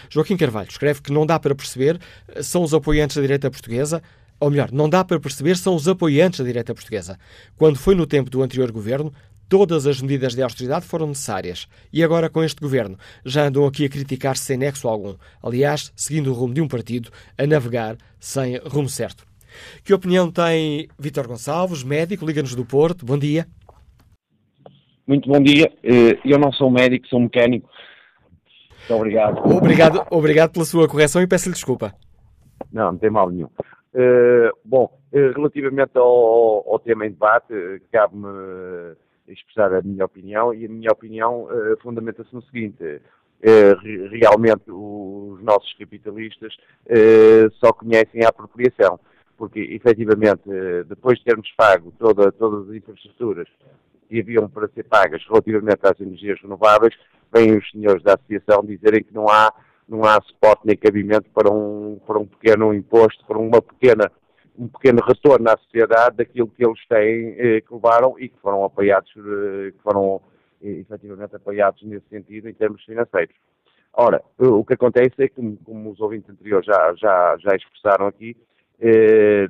[0.10, 2.00] Joaquim Carvalho escreve que não dá para perceber,
[2.42, 4.02] são os apoiantes da direita portuguesa
[4.42, 7.18] ou melhor, não dá para perceber, são os apoiantes da direita portuguesa.
[7.56, 9.14] Quando foi no tempo do anterior governo,
[9.52, 13.84] Todas as medidas de austeridade foram necessárias e agora, com este governo, já andam aqui
[13.84, 15.16] a criticar sem nexo algum.
[15.44, 19.26] Aliás, seguindo o rumo de um partido, a navegar sem rumo certo.
[19.84, 23.06] Que opinião tem Vítor Gonçalves, médico, Liga-nos do Porto?
[23.06, 23.46] Bom dia.
[25.06, 25.70] Muito bom dia.
[25.84, 27.70] Eh, eu não sou médico, sou mecânico.
[28.80, 29.42] Muito obrigado.
[29.54, 31.94] Obrigado, obrigado pela sua correção e peço-lhe desculpa.
[32.72, 33.50] Não, não tem mal nenhum.
[33.94, 38.96] Uh, bom, uh, relativamente ao, ao, tema em debate, uh, cabe-me
[39.28, 41.48] expressar a minha opinião e a minha opinião
[41.82, 43.02] fundamenta-se no seguinte.
[44.12, 46.54] Realmente os nossos capitalistas
[47.60, 49.00] só conhecem a apropriação,
[49.38, 50.44] porque efetivamente
[50.86, 53.48] depois de termos pago toda, todas as infraestruturas
[54.10, 56.94] que haviam para ser pagas relativamente às energias renováveis,
[57.34, 59.54] vêm os senhores da associação dizerem que não há
[59.92, 64.10] não há suporte nem cabimento para um, para um pequeno imposto, para uma pequena
[64.58, 68.64] um pequeno retorno à sociedade daquilo que eles têm, eh, que levaram e que foram
[68.64, 70.22] apoiados, eh, que foram
[70.62, 73.36] eh, efetivamente apoiados nesse sentido em termos financeiros.
[73.94, 78.38] Ora, o que acontece é que, como, os ouvintes anteriores já, já, já expressaram aqui,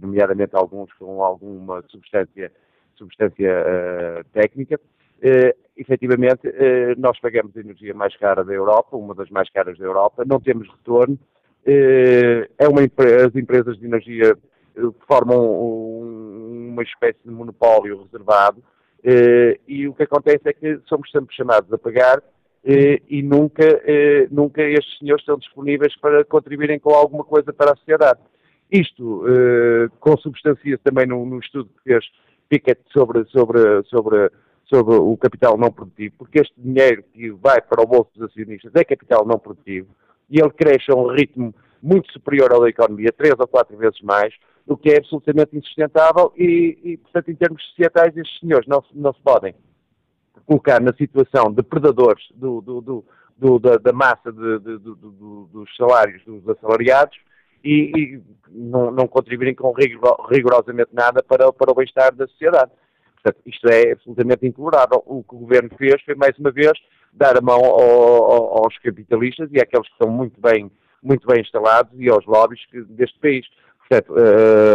[0.02, 2.52] nomeadamente alguns com alguma substância,
[2.96, 4.80] substância técnica,
[5.22, 9.78] eh, efetivamente eh, nós pagamos a energia mais cara da Europa, uma das mais caras
[9.78, 11.18] da Europa, não temos retorno,
[11.64, 14.36] eh, é uma, as empresas de energia
[15.08, 18.64] formam um, uma espécie de monopólio reservado,
[19.68, 22.22] e o que acontece é que somos sempre chamados a pagar
[22.64, 23.64] e nunca,
[24.30, 28.20] nunca estes senhores estão disponíveis para contribuírem com alguma coisa para a sociedade.
[28.72, 29.24] Isto
[30.00, 32.06] consubstancia-se também no, estudo que fez
[32.48, 34.30] Pickett sobre, sobre, sobre,
[34.74, 38.72] sobre o capital não produtivo, porque este dinheiro que vai para o bolso dos acionistas
[38.74, 39.90] é capital não produtivo
[40.30, 41.54] e ele cresce a um ritmo
[41.84, 44.34] muito superior ao da economia, três ou quatro vezes mais,
[44.66, 49.14] o que é absolutamente insustentável e, e, portanto, em termos societais, estes senhores não, não
[49.14, 49.54] se podem
[50.46, 53.06] colocar na situação de predadores do, do,
[53.38, 57.18] do, da, da, massa de, de, dos salários dos assalariados
[57.64, 62.72] e, e não, não, contribuírem com rigorosamente nada para, para o bem-estar da sociedade.
[63.24, 65.04] Portanto, isto é absolutamente intolerável.
[65.06, 66.74] O que o governo fez foi, mais uma vez,
[67.14, 70.72] dar a mão ao, ao, aos capitalistas e àqueles que estão muito bem,
[71.04, 73.46] muito bem instalados e aos lobbies deste país.
[73.88, 74.16] Portanto,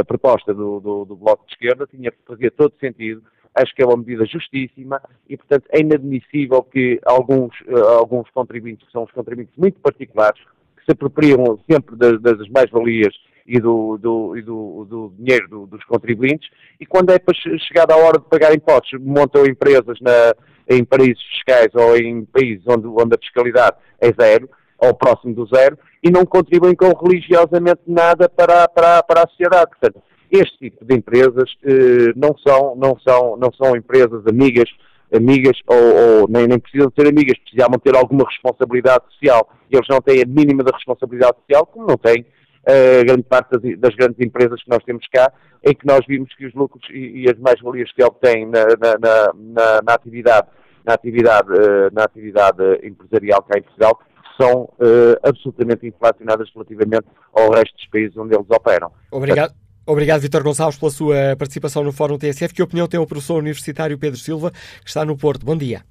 [0.00, 3.22] a proposta do, do, do, Bloco de Esquerda tinha, fazia todo sentido,
[3.54, 8.86] acho que é uma medida justíssima e, portanto, é inadmissível que alguns, uh, alguns contribuintes,
[8.86, 10.38] que são os contribuintes muito particulares,
[10.76, 13.14] que se apropriam sempre das, das mais-valias
[13.46, 16.48] e do, do, e do, do dinheiro dos contribuintes,
[16.80, 17.18] e quando é
[17.58, 20.34] chegada a hora de pagar impostos, montam empresas na,
[20.68, 25.46] em paraísos fiscais ou em países onde, onde a fiscalidade é zero, ou próximo do
[25.46, 29.70] zero, e não contribuem com religiosamente nada para, para, para a sociedade.
[29.70, 34.68] Portanto, este tipo de empresas eh, não, são, não, são, não são empresas amigas,
[35.14, 39.48] amigas ou, ou nem, nem, precisam ser amigas, precisavam ter alguma responsabilidade social.
[39.70, 42.26] E eles não têm a mínima da responsabilidade social, como não têm
[42.66, 45.32] a grande parte das, das, grandes empresas que nós temos cá,
[45.64, 49.32] em que nós vimos que os lucros e, e as mais-valias que obtêm na, na,
[49.32, 50.48] na, na, atividade,
[50.84, 53.98] na atividade, eh, na atividade empresarial cá em Portugal
[54.40, 58.90] são uh, absolutamente inflacionadas relativamente ao resto dos países onde eles operam.
[59.10, 59.54] Obrigado.
[59.86, 62.52] Obrigado, Vitor Gonçalves, pela sua participação no Fórum TSF.
[62.52, 65.46] Que opinião tem o professor universitário Pedro Silva, que está no Porto?
[65.46, 65.82] Bom dia.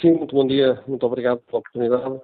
[0.00, 0.80] Sim, muito bom dia.
[0.86, 2.20] Muito obrigado pela oportunidade.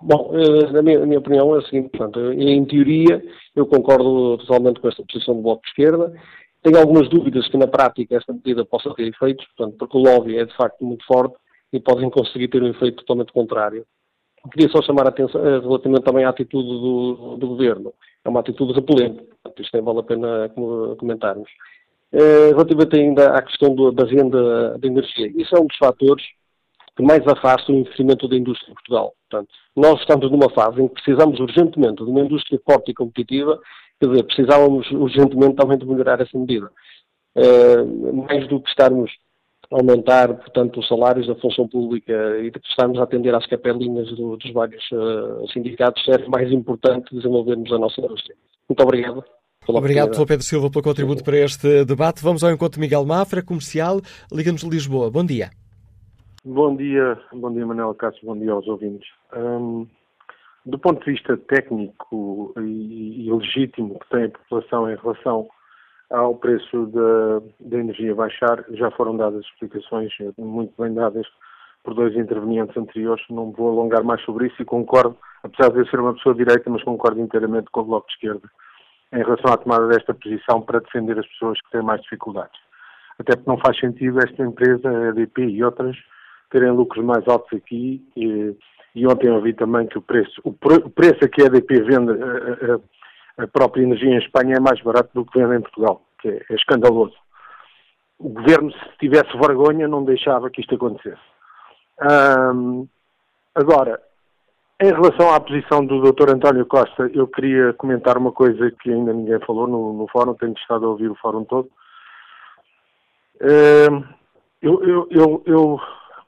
[0.00, 3.22] Bom, eh, a minha, minha opinião é a seguinte, portanto, em teoria,
[3.54, 6.12] eu concordo totalmente com esta posição do Bloco de Esquerda.
[6.62, 10.38] Tenho algumas dúvidas que na prática esta medida possa ter efeitos, portanto, porque o lobby
[10.38, 11.36] é de facto muito forte
[11.72, 13.84] e podem conseguir ter um efeito totalmente contrário.
[14.52, 17.92] Queria só chamar a atenção eh, relativamente também à atitude do, do Governo.
[18.24, 19.22] É uma atitude repelente.
[19.58, 20.50] Isto nem vale a pena
[20.96, 21.50] comentarmos.
[22.12, 26.24] Eh, relativamente ainda à questão do, da renda de energia, isso é um dos fatores
[26.98, 29.14] que mais afasta o investimento da indústria em Portugal.
[29.30, 33.56] Portanto, nós estamos numa fase em que precisamos urgentemente de uma indústria forte e competitiva,
[34.00, 36.68] quer dizer, precisávamos urgentemente também de melhorar essa medida.
[37.36, 39.12] Uh, mais do que estarmos
[39.70, 44.36] aumentar, portanto, os salários da função pública e de estarmos a atender às capelinhas do,
[44.36, 48.34] dos vários uh, sindicatos, é mais importante desenvolvermos a nossa indústria.
[48.68, 49.22] Muito obrigado.
[49.68, 50.26] Obrigado, Sr.
[50.26, 52.24] Pedro Silva, pelo contributo para este debate.
[52.24, 54.00] Vamos ao encontro de Miguel Mafra, comercial,
[54.32, 55.10] Liga-nos de Lisboa.
[55.10, 55.50] Bom dia.
[56.44, 59.08] Bom dia, bom dia, Manuel Cássio, bom dia aos ouvintes.
[59.36, 59.88] Um,
[60.64, 65.48] do ponto de vista técnico e, e, legítimo que tem a população em relação
[66.10, 71.26] ao preço da, da energia baixar, já foram dadas explicações muito bem dadas
[71.82, 73.24] por dois intervenientes anteriores.
[73.28, 76.70] Não vou alongar mais sobre isso e concordo, apesar de eu ser uma pessoa direita,
[76.70, 78.48] mas concordo inteiramente com o Bloco de Esquerda
[79.12, 82.60] em relação à tomada desta posição para defender as pessoas que têm mais dificuldades.
[83.18, 85.96] Até porque não faz sentido esta empresa, a EDP e outras,
[86.50, 88.02] terem lucros mais altos aqui.
[88.16, 88.54] E,
[88.94, 92.74] e ontem ouvi também que o preço, o, preço a que a EDP vende a,
[93.42, 96.28] a, a, própria energia em Espanha é mais barato do que vende em Portugal, que
[96.28, 97.14] é, é escandaloso.
[98.18, 101.22] O governo, se tivesse vergonha, não deixava que isto acontecesse.
[103.54, 104.00] agora,
[104.80, 106.34] em relação à posição do Dr.
[106.34, 110.54] António Costa, eu queria comentar uma coisa que ainda ninguém falou no, no fórum, tenho
[110.54, 111.70] estado a ouvir o fórum todo.
[114.60, 115.80] Eu, eu, eu,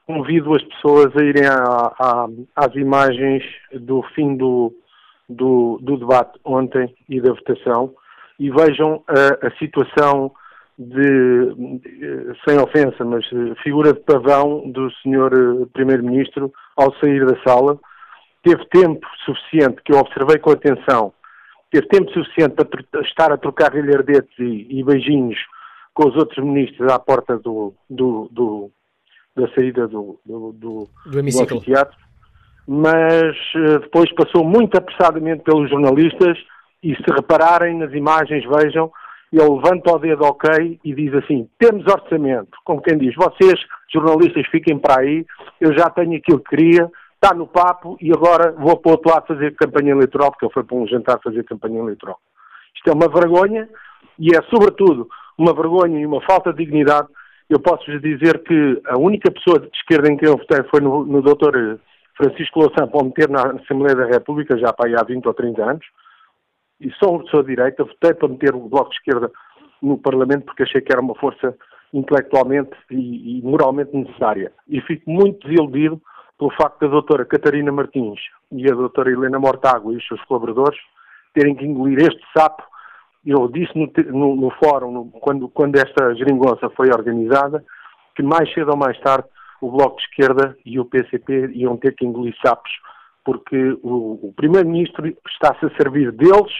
[0.05, 3.43] convido as pessoas a irem à, à, às imagens
[3.73, 4.73] do fim do,
[5.29, 7.93] do, do, debate ontem e da votação
[8.39, 10.31] e vejam a, a situação
[10.77, 11.79] de,
[12.47, 13.25] sem ofensa, mas
[13.61, 15.67] figura de pavão do Sr.
[15.73, 17.79] Primeiro-Ministro ao sair da sala
[18.43, 21.13] teve tempo suficiente, que eu observei com atenção,
[21.69, 25.37] teve tempo suficiente para estar a trocar rilhardetes e, e beijinhos
[25.93, 28.71] com os outros ministros à porta do, do, do
[29.35, 31.97] da saída do, do, do, do anfiteatro,
[32.67, 36.37] mas uh, depois passou muito apressadamente pelos jornalistas
[36.83, 38.91] e se repararem nas imagens, vejam,
[39.31, 43.59] ele levanta o dedo ok e diz assim, temos orçamento, como quem diz, vocês
[43.93, 45.25] jornalistas fiquem para aí,
[45.59, 49.11] eu já tenho aquilo que queria, está no papo e agora vou para o outro
[49.11, 52.17] lado fazer campanha eleitoral, porque ele foi para um jantar fazer campanha eleitoral.
[52.75, 53.69] Isto é uma vergonha
[54.17, 55.07] e é, sobretudo,
[55.37, 57.07] uma vergonha e uma falta de dignidade.
[57.51, 61.03] Eu posso-vos dizer que a única pessoa de esquerda em quem eu votei foi no,
[61.03, 61.79] no Dr.
[62.15, 65.61] Francisco Louçã para meter na Assembleia da República, já para aí há 20 ou 30
[65.61, 65.85] anos,
[66.79, 69.29] e sou uma pessoa de direita, votei para meter o Bloco de Esquerda
[69.81, 71.53] no Parlamento porque achei que era uma força
[71.93, 74.53] intelectualmente e, e moralmente necessária.
[74.69, 76.01] E fico muito desiludido
[76.39, 78.21] pelo facto da doutora Catarina Martins
[78.53, 80.79] e a doutora Helena Mortágua e os seus colaboradores
[81.33, 82.63] terem que engolir este sapo.
[83.25, 87.63] Eu disse no, no, no fórum, no, quando, quando esta geringonça foi organizada,
[88.15, 89.27] que mais cedo ou mais tarde
[89.61, 92.71] o Bloco de Esquerda e o PCP iam ter que engolir sapos,
[93.23, 96.51] porque o, o Primeiro-Ministro está-se a servir deles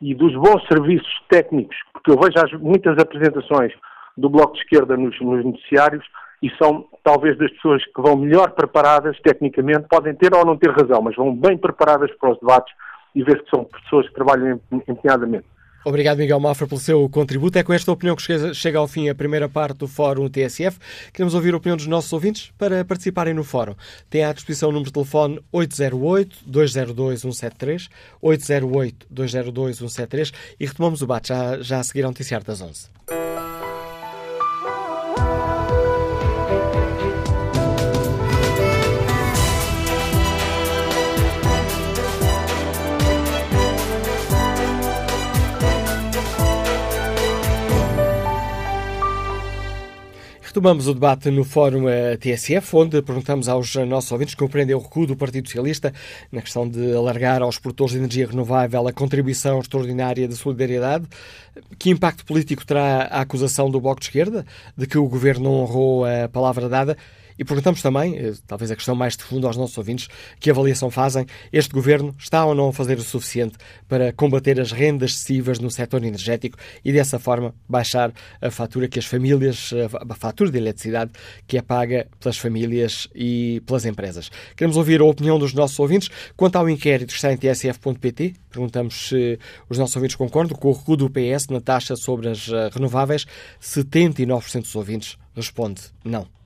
[0.00, 3.72] e dos bons serviços técnicos, porque eu vejo as, muitas apresentações
[4.16, 6.04] do Bloco de Esquerda nos, nos noticiários
[6.42, 10.70] e são talvez das pessoas que vão melhor preparadas tecnicamente, podem ter ou não ter
[10.70, 12.72] razão, mas vão bem preparadas para os debates
[13.14, 15.46] e ver que são pessoas que trabalham empenhadamente.
[15.88, 17.58] Obrigado, Miguel Mafra, pelo seu contributo.
[17.58, 20.78] É com esta opinião que chega ao fim a primeira parte do Fórum TSF.
[21.14, 23.74] Queremos ouvir a opinião dos nossos ouvintes para participarem no Fórum.
[24.10, 27.88] Tem à disposição o número de telefone 808-202-173,
[28.22, 32.88] 808-202-173 e retomamos o debate já, já a seguir ao noticiário das 11.
[50.58, 54.80] Retomamos o debate no Fórum eh, TSF, onde perguntamos aos nossos ouvintes que compreendem o
[54.80, 55.94] recuo do Partido Socialista
[56.32, 61.06] na questão de alargar aos produtores de energia renovável a contribuição extraordinária de solidariedade.
[61.78, 64.44] Que impacto político terá a acusação do Bloco de Esquerda
[64.76, 66.96] de que o Governo não honrou a palavra dada?
[67.38, 70.08] E perguntamos também, eh, talvez a questão mais de fundo aos nossos ouvintes,
[70.40, 71.24] que avaliação fazem?
[71.52, 75.70] Este governo está ou não a fazer o suficiente para combater as rendas excessivas no
[75.70, 79.70] setor energético e dessa forma baixar a fatura que as famílias,
[80.08, 81.12] a fatura de eletricidade
[81.46, 84.30] que é paga pelas famílias e pelas empresas?
[84.56, 86.10] Queremos ouvir a opinião dos nossos ouvintes.
[86.36, 90.96] Quanto ao inquérito está em tsf.pt, perguntamos se os nossos ouvintes concordam com o recuo
[90.96, 93.26] do PS na taxa sobre as eh, renováveis.
[93.62, 96.37] 79% dos ouvintes responde não.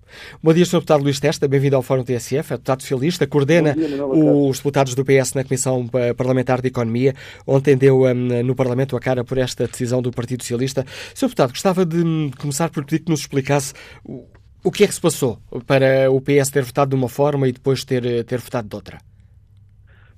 [0.43, 0.79] Bom dia, Sr.
[0.79, 5.05] Deputado Luís Testa, bem-vindo ao Fórum TSF, é deputado socialista, coordena dia, os deputados do
[5.05, 7.15] PS na Comissão eh, Parlamentar de Economia.
[7.47, 10.85] Ontem deu um, no Parlamento a cara por esta decisão do Partido Socialista.
[11.15, 11.27] Sr.
[11.27, 13.75] Deputado, gostava de hum, começar por pedir que nos explicasse
[14.65, 17.53] o, que é que se passou para o PS ter votado de uma forma e
[17.53, 18.99] depois ter, eh, ter votado de outra.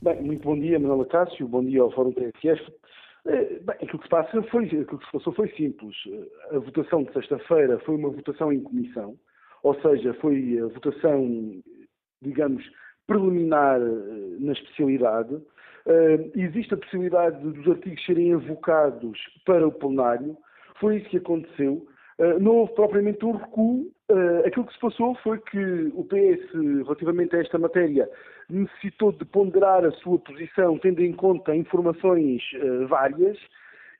[0.02, 2.62] Bem, muito bom dia, Manuela Cássio, bom dia ao Fórum TSF.
[3.26, 5.96] Eh, bem, aquilo que se, passa foi, aquilo que se passou foi simples.
[6.50, 9.16] A votação de sexta-feira foi uma votação em comissão
[9.64, 11.62] ou seja, foi a votação,
[12.22, 12.62] digamos,
[13.06, 15.34] preliminar eh, na especialidade.
[15.34, 20.36] uh, existe a possibilidade dos artigos serem avocados para o plenário.
[20.78, 21.86] Foi isso que aconteceu.
[22.18, 23.90] Uh, não houve propriamente um recuo.
[24.46, 26.52] Aquilo que se passou foi que o PS,
[26.84, 28.08] relativamente a esta matéria,
[28.50, 32.42] necessitou de ponderar a sua posição, tendo em conta informações
[32.86, 33.38] várias,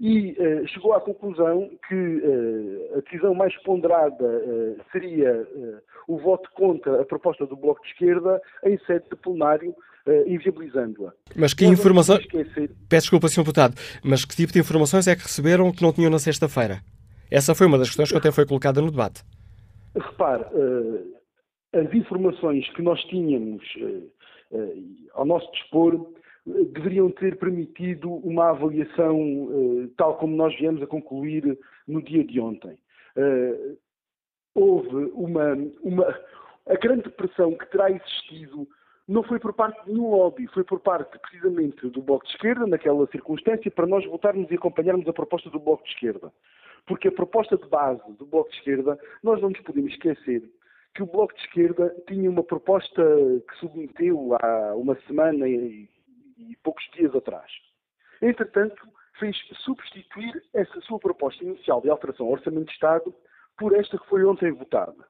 [0.00, 5.46] e uh, chegou à conclusão que uh, a decisão mais ponderada uh, seria
[6.08, 9.74] o voto contra a proposta do Bloco de Esquerda em sede de plenário,
[10.26, 11.12] inviabilizando-a.
[11.34, 12.26] Mas que informações...
[12.26, 13.40] Peço desculpa, Sr.
[13.40, 13.74] Deputado,
[14.04, 16.80] mas que tipo de informações é que receberam que não tinham na sexta-feira?
[17.30, 19.22] Essa foi uma das questões que até foi colocada no debate.
[19.96, 20.44] Repare,
[21.72, 23.64] as informações que nós tínhamos
[25.14, 26.06] ao nosso dispor
[26.46, 32.38] deveriam ter permitido uma avaliação uh, tal como nós viemos a concluir no dia de
[32.40, 32.78] ontem.
[33.16, 33.78] Uh,
[34.54, 36.06] houve uma, uma.
[36.66, 38.68] A grande pressão que terá existido
[39.06, 42.66] não foi por parte de nenhum lobby, foi por parte precisamente do Bloco de Esquerda,
[42.66, 46.32] naquela circunstância, para nós votarmos e acompanharmos a proposta do Bloco de Esquerda.
[46.86, 50.42] Porque a proposta de base do Bloco de Esquerda, nós não nos podemos esquecer
[50.94, 55.88] que o Bloco de Esquerda tinha uma proposta que submeteu há uma semana e
[56.36, 57.50] e poucos dias atrás.
[58.22, 63.14] Entretanto, fez substituir essa sua proposta inicial de alteração ao Orçamento de Estado
[63.58, 65.06] por esta que foi ontem votada.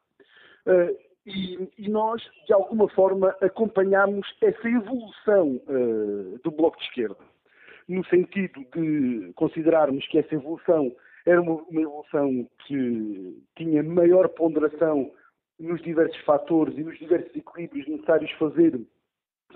[0.67, 0.97] Uh,
[1.27, 7.25] e, e, nós, de alguma forma, acompanhamos essa evolução uh, do Bloco de Esquerda,
[7.89, 10.95] no sentido de considerarmos que essa evolução
[11.25, 15.11] era uma, uma evolução que tinha maior ponderação
[15.59, 18.79] nos diversos fatores e nos diversos equilíbrios necessários fazer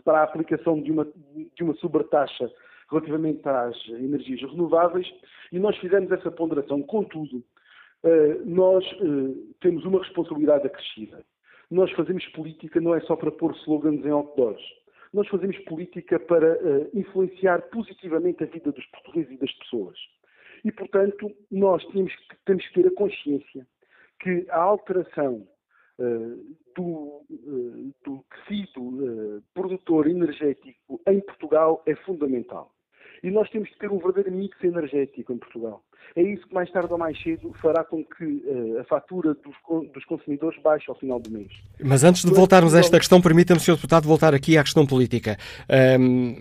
[0.05, 2.51] para a aplicação de uma, de uma sobretaxa
[2.91, 5.07] relativamente às energias renováveis
[5.53, 6.83] e nós fizemos essa ponderação.
[6.83, 7.45] Contudo,
[8.03, 11.25] eh, nós eh, temos uma responsabilidade acrescida.
[11.71, 14.63] Nós fazemos política não é só para pôr slogans em outdoors.
[15.13, 19.99] Nós fazemos política para eh, influenciar positivamente a vida dos portugueses e das pessoas.
[20.65, 22.13] E, portanto, nós temos,
[22.45, 23.67] temos que ter a consciência
[24.21, 25.47] que a alteração
[26.77, 27.23] do,
[28.05, 32.73] do tecido produtor energético em Portugal é fundamental.
[33.23, 35.83] E nós temos que ter um verdadeiro mix energético em Portugal.
[36.17, 39.93] É isso que mais tarde ou mais cedo fará com que uh, a fatura dos,
[39.93, 41.49] dos, consumidores baixe ao final do mês.
[41.83, 43.75] Mas antes de voltarmos a esta questão, permita-me, Sr.
[43.75, 45.37] Deputado, voltar aqui à questão política.
[46.01, 46.35] Um,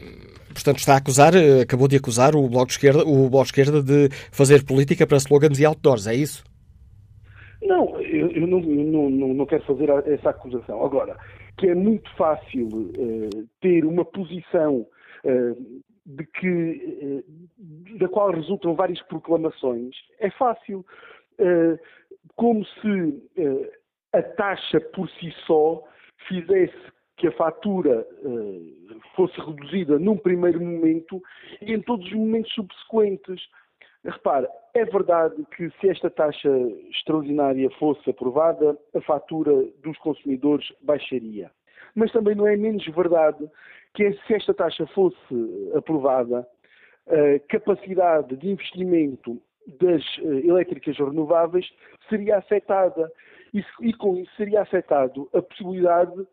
[0.53, 3.49] portanto, está a acusar, eh, acabou de acusar o Bloco de Esquerda, o Bloco de,
[3.49, 6.43] Esquerda de fazer política para slogans e outdoors, é isso?
[7.67, 10.83] Não, eu, eu não, não, não, não, quero fazer essa acusação.
[10.85, 11.17] Agora,
[11.57, 14.87] que é muito fácil uh, ter uma posição
[15.25, 20.85] uh, de que, uh, da qual resultam várias proclamações, é fácil.
[22.35, 23.21] como se
[24.13, 25.83] a taxa por si só
[26.27, 26.77] fizesse
[27.17, 28.05] que a fatura
[29.15, 31.21] fosse reduzida num primeiro momento
[31.61, 33.41] e em todos os momentos subsequentes.
[34.07, 36.49] Repare, é verdade que se esta taxa
[36.89, 39.51] extraordinária fosse aprovada, a fatura
[39.83, 41.51] dos consumidores baixaria.
[41.93, 43.49] Mas também não é menos verdade
[43.93, 45.17] que se esta taxa fosse
[45.75, 46.47] aprovada,
[47.07, 49.41] a capacidade de investimento
[49.79, 51.69] das eh, elétricas renováveis
[52.09, 53.11] seria afetada.
[53.81, 56.27] E, com isso seria afetado a possibilidade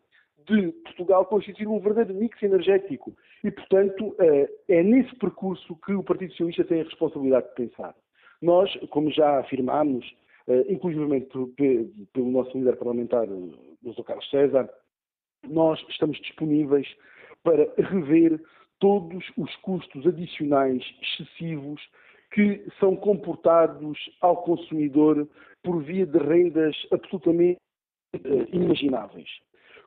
[0.47, 3.13] de Portugal constituir um verdadeiro mix energético.
[3.43, 7.95] E, portanto, eh, é nesse percurso que o Partido Socialista tem a responsabilidade de pensar.
[8.41, 10.05] Nós, como já afirmámos,
[10.47, 11.27] eh, inclusive
[12.13, 14.03] pelo nosso líder parlamentar, Dr.
[14.03, 14.69] Carlos César,
[15.47, 16.87] nós estamos disponíveis
[17.43, 18.41] para rever
[18.79, 21.81] todos os custos adicionais excessivos
[22.31, 25.27] que são comportados ao consumidor
[25.63, 27.59] por via de rendas absolutamente
[28.13, 29.29] eh, inimagináveis.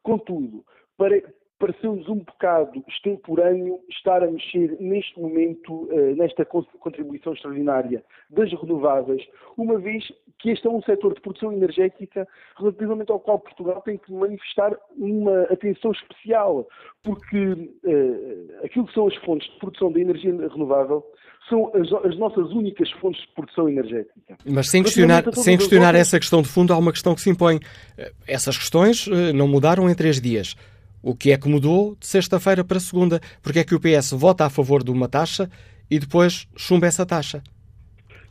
[0.02, 0.64] Contudo,
[0.96, 1.16] para,
[1.58, 9.22] pareceu-nos um bocado extemporâneo estar a mexer neste momento, uh, nesta contribuição extraordinária das renováveis,
[9.56, 10.04] uma vez
[10.38, 14.76] que este é um setor de produção energética relativamente ao qual Portugal tem que manifestar
[14.96, 16.68] uma atenção especial,
[17.02, 21.04] porque uh, aquilo que são as fontes de produção de energia renovável
[21.48, 24.36] são as, as nossas únicas fontes de produção energética.
[24.44, 27.58] Mas sem questionar, sem questionar essa questão de fundo, há uma questão que se impõe.
[27.96, 30.54] Eh, essas questões não mudaram em três dias.
[31.02, 33.20] O que é que mudou de sexta-feira para segunda?
[33.42, 35.48] Porque é que o PS vota a favor de uma taxa
[35.90, 37.42] e depois chumba essa taxa?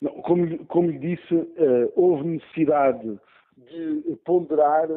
[0.01, 3.19] Não, como, como lhe disse, uh, houve necessidade
[3.57, 4.87] de ponderar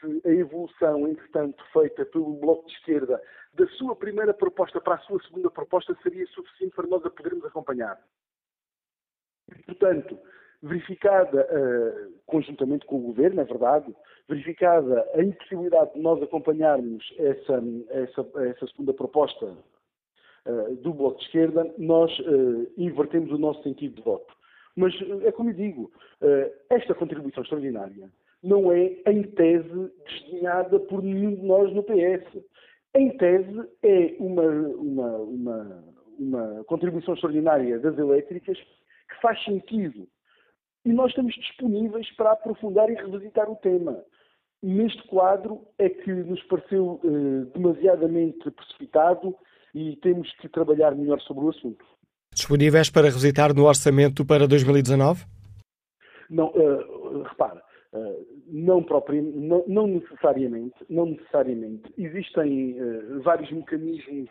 [0.00, 3.20] se a evolução, entretanto, feita pelo Bloco de Esquerda
[3.54, 7.44] da sua primeira proposta para a sua segunda proposta seria suficiente para nós a podermos
[7.44, 7.98] acompanhar.
[9.64, 10.18] Portanto,
[10.66, 13.94] verificada, uh, conjuntamente com o Governo, é verdade,
[14.28, 19.56] verificada a impossibilidade de nós acompanharmos essa, essa, essa segunda proposta
[20.82, 22.12] do Bloco de Esquerda, nós
[22.76, 24.32] invertemos o nosso sentido de voto.
[24.76, 24.94] Mas
[25.24, 25.90] é como eu digo,
[26.70, 28.08] esta contribuição extraordinária
[28.46, 32.44] não é, em tese, desdenhada por nenhum de nós no PS.
[32.94, 35.84] Em tese, é uma, uma, uma,
[36.18, 40.06] uma contribuição extraordinária das elétricas que faz sentido.
[40.86, 44.04] E nós estamos disponíveis para aprofundar e revisitar o tema.
[44.62, 49.34] Neste quadro é que nos pareceu eh, demasiadamente precipitado
[49.74, 51.84] e temos que trabalhar melhor sobre o assunto.
[52.32, 55.24] Disponíveis para revisitar no orçamento para 2019?
[56.30, 57.60] Não, uh, repara,
[57.92, 61.92] uh, não, não, não, necessariamente, não necessariamente.
[61.98, 64.30] Existem uh, vários mecanismos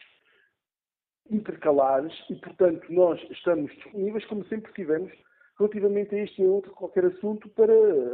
[1.30, 5.12] intercalares e, portanto, nós estamos disponíveis, como sempre tivemos,
[5.58, 7.74] relativamente a este e a outro qualquer assunto, para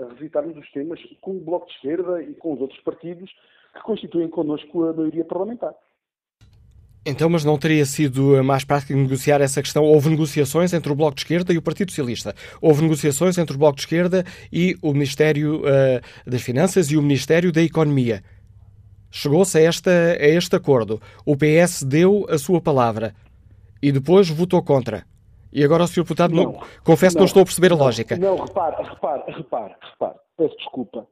[0.09, 3.31] revisitarmos os temas com o Bloco de Esquerda e com os outros partidos
[3.73, 5.73] que constituem connosco a maioria parlamentar.
[7.03, 9.83] Então, mas não teria sido mais prático negociar essa questão?
[9.83, 12.35] Houve negociações entre o Bloco de Esquerda e o Partido Socialista.
[12.61, 14.23] Houve negociações entre o Bloco de Esquerda
[14.53, 18.23] e o Ministério uh, das Finanças e o Ministério da Economia.
[19.09, 21.01] Chegou-se a, a este acordo.
[21.25, 23.15] O PS deu a sua palavra
[23.81, 25.03] e depois votou contra.
[25.53, 26.03] E agora o Sr.
[26.03, 28.15] Deputado, não, não, confesso que não estou a perceber a lógica.
[28.17, 30.15] Não, repare, repare, repare, repare.
[30.37, 31.07] Peço desculpa.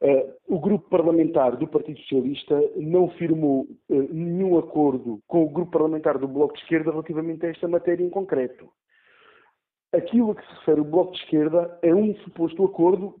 [0.00, 5.70] Uh, o grupo parlamentar do Partido Socialista não firmou uh, nenhum acordo com o grupo
[5.70, 8.68] parlamentar do Bloco de Esquerda relativamente a esta matéria em concreto.
[9.94, 13.14] Aquilo a que se refere o Bloco de Esquerda é um suposto acordo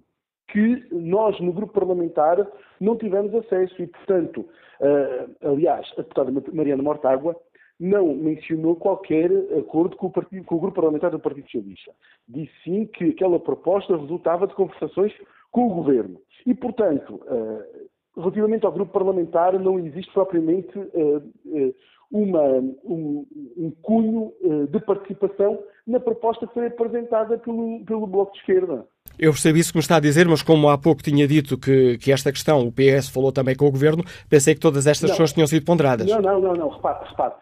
[0.48, 2.46] que nós, no grupo parlamentar,
[2.78, 4.46] não tivemos acesso e, portanto,
[4.80, 7.34] uh, aliás, a deputada Mariana Mortágua
[7.78, 11.92] não mencionou qualquer acordo com o, partido, com o, grupo parlamentar do Partido Socialista.
[12.26, 15.12] Disse sim que aquela proposta resultava de conversações
[15.50, 16.18] com o governo.
[16.46, 21.74] E, portanto, uh, relativamente ao grupo parlamentar, não existe propriamente uh, uh,
[22.10, 22.44] uma,
[22.84, 24.32] um, um, cunho
[24.70, 28.86] de participação na proposta que foi apresentada pelo, pelo Bloco de Esquerda.
[29.18, 31.98] Eu percebi isso que me está a dizer, mas como há pouco tinha dito que,
[31.98, 35.32] que esta questão, o PS falou também com o Governo, pensei que todas estas questões
[35.32, 36.06] tinham sido ponderadas.
[36.06, 36.68] Não, não, não, não.
[36.68, 37.34] repare, repare.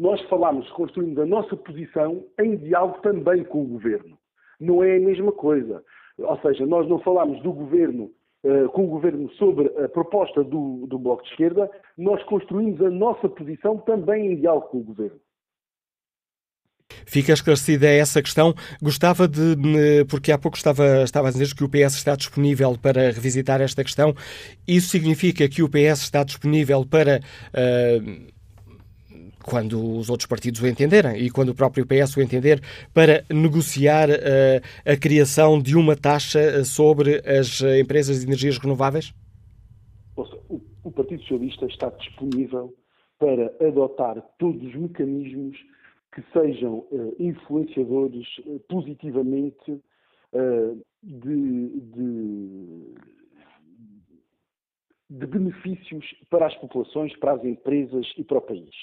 [0.00, 4.16] Nós falámos, construímos a nossa posição em diálogo também com o Governo.
[4.58, 5.84] Não é a mesma coisa.
[6.16, 8.10] Ou seja, nós não falámos do Governo
[8.42, 12.88] Uh, com o Governo sobre a proposta do, do, Bloco de Esquerda, nós construímos a
[12.88, 15.20] nossa posição também em diálogo com o Governo.
[17.04, 18.54] Fica esclarecida essa questão.
[18.82, 23.10] Gostava de, porque há pouco estava, estava a dizer que o PS está disponível para
[23.10, 24.14] revisitar esta questão.
[24.66, 27.20] Isso significa que o PS está disponível para.
[27.52, 28.39] Uh,
[29.44, 32.60] quando os outros partidos o entenderem e quando o próprio PS o entender,
[32.92, 34.12] para negociar uh,
[34.84, 39.12] a criação de uma taxa sobre as empresas de energias renováveis?
[40.16, 42.74] O, o Partido Socialista está disponível
[43.18, 45.56] para adotar todos os mecanismos
[46.12, 46.84] que sejam
[47.18, 48.26] influenciadores
[48.68, 49.80] positivamente
[51.02, 52.94] de, de,
[55.08, 58.74] de, benefícios para as populações, para as empresas e para o país.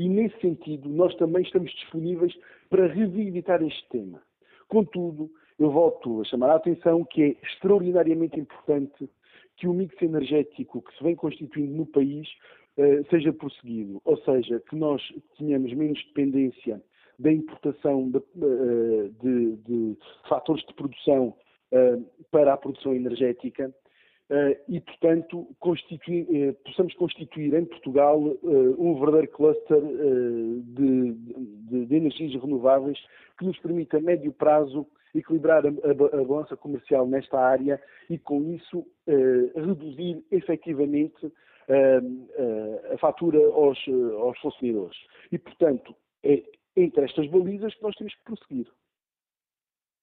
[0.00, 2.34] E, nesse sentido, nós também estamos disponíveis
[2.70, 4.22] para revisitar este tema.
[4.66, 9.10] Contudo, eu volto a chamar a atenção que é extraordinariamente importante
[9.58, 12.26] que o mix energético que se vem constituindo no país
[12.78, 15.02] uh, seja prosseguido, ou seja, que nós
[15.36, 16.82] tenhamos menos dependência
[17.18, 21.36] da importação de, uh, de, de fatores de produção
[21.72, 23.70] uh, para a produção energética
[24.68, 31.96] e, portanto, constituir, uh, possamos constituir em Portugal uh, um verdadeiro cluster de, de, de,
[31.96, 32.98] energias renováveis
[33.36, 38.16] que nos permita, a médio prazo, equilibrar a, a, a balança comercial nesta área e,
[38.18, 38.86] com isso,
[39.56, 41.32] reduzir efetivamente
[42.92, 43.78] a fatura aos,
[44.20, 44.96] aos consumidores.
[45.32, 46.44] E, portanto, é
[46.76, 48.66] entre estas balizas que nós temos que prosseguir.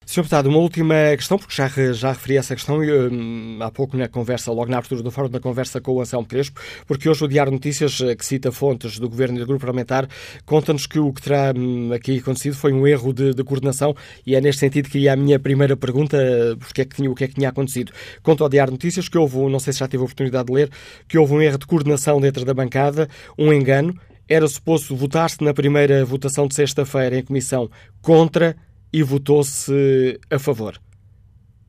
[0.08, 0.22] Sr.
[0.22, 4.54] Deputado, uma última questão, porque já, já referi essa questão hum, há pouco na conversa,
[4.54, 7.52] logo na abertura do fórum, na conversa com o Anselmo Crespo, porque hoje o Diário
[7.52, 10.08] Notícias, eh, que cita fontes do Governo e do Grupo Parlamentar,
[10.46, 13.94] conta-nos que o que terá hum, aqui acontecido foi um erro de, de, coordenação
[14.26, 16.18] e é neste sentido que a minha primeira pergunta,
[16.58, 17.92] porque é que tinha, o que é que tinha acontecido.
[18.24, 20.72] Conta ao Diário Notícias que houve, não sei se já tive a oportunidade de ler,
[21.06, 23.94] que houve um erro de coordenação dentro da bancada, um engano,
[24.30, 27.70] era suposto votar-se na primeira votação de sexta-feira em comissão
[28.02, 28.56] contra
[28.94, 30.78] e votou-se a favor?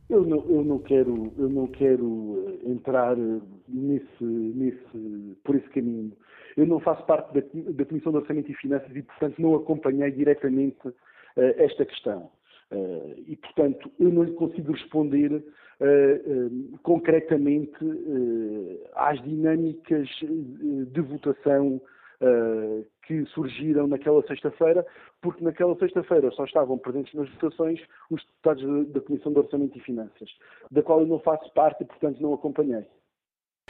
[0.08, 5.68] Eu não, eu não, quero, eu não quero eh, entrar eh, nesse, nesse, por esse
[5.68, 6.12] caminho.
[6.56, 7.42] Eu não faço parte da,
[7.72, 10.94] da Comissão de Orçamento e Finanças e, portanto, não acompanhei diretamente uh,
[11.36, 12.30] esta questão.
[12.72, 17.76] Uh, e, portanto, eu não lhe consigo responder uh, concretamente
[18.94, 21.80] às dinâmicas de votação
[23.08, 24.86] que surgiram naquela sexta-feira,
[25.22, 27.80] porque naquela sexta-feira só estavam presentes nas votações
[28.10, 30.30] os deputados da Comissão de Orçamento e Finanças,
[30.70, 32.84] da qual eu não faço parte e, portanto, não acompanhei.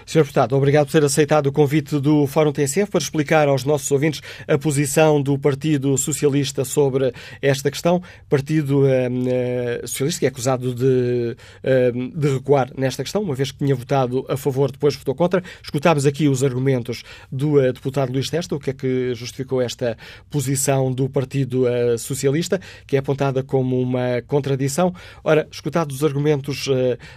[0.07, 0.21] Sr.
[0.21, 4.21] Deputado, obrigado por ter aceitado o convite do Fórum TSF para explicar aos nossos ouvintes
[4.47, 8.03] a posição do Partido Socialista sobre esta questão.
[8.29, 13.59] Partido uh, Socialista que é acusado de, uh, de recuar nesta questão, uma vez que
[13.59, 15.43] tinha votado a favor, depois votou contra.
[15.63, 19.97] Escutámos aqui os argumentos do uh, deputado Luís Testa, o que é que justificou esta
[20.31, 21.65] posição do Partido
[21.99, 24.95] Socialista, que é apontada como uma contradição.
[25.23, 26.67] Ora, escutados os argumentos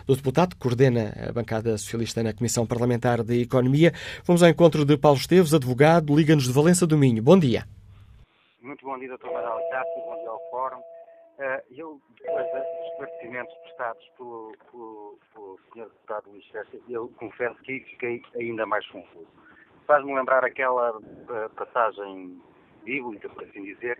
[0.05, 3.91] do deputado, que coordena a bancada socialista na Comissão Parlamentar, de Economia.
[4.25, 7.21] Vamos ao encontro de Paulo Esteves, advogado, Liga-nos de Valença do Minho.
[7.21, 7.65] Bom dia.
[8.61, 9.25] Muito bom dia, Dr.
[9.25, 10.77] Manuel Cássio, bom dia ao Fórum.
[10.77, 15.83] Uh, eu, depois dos esclarecimentos prestados pelo, pelo, pelo Sr.
[15.83, 19.27] Deputado Luís Sérgio, eu confesso que fiquei ainda mais confuso.
[19.85, 22.41] Faz-me lembrar aquela uh, passagem
[22.85, 23.99] bíblica, por assim dizer,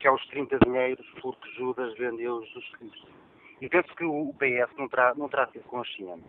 [0.00, 3.06] que aos 30 dinheiros, porque Judas vendeu Jesus Cristo.
[3.60, 6.24] E penso que o PS não terá, não terá sido consciente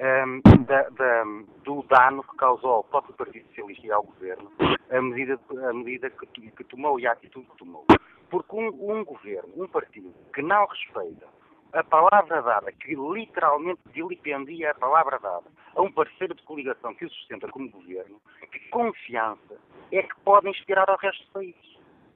[0.00, 1.24] um, da, da,
[1.62, 4.50] do dano que causou ao próprio Partido Socialista e ao Governo
[4.90, 5.38] a medida,
[5.68, 7.84] a medida que, que tomou e a atitude que tomou.
[8.30, 11.26] Porque um, um governo, um partido que não respeita
[11.72, 17.04] a palavra dada, que literalmente dilipendia a palavra dada a um parceiro de coligação que
[17.04, 18.20] o sustenta como governo,
[18.52, 19.58] que confiança
[19.90, 21.56] é que pode inspirar ao resto do país.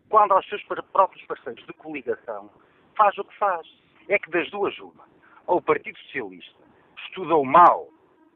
[0.09, 2.51] Quando aos seus próprios parceiros de coligação
[2.97, 3.67] faz o que faz.
[4.09, 5.05] É que das duas uma,
[5.47, 6.68] ou o Partido Socialista
[7.09, 7.89] estudou mal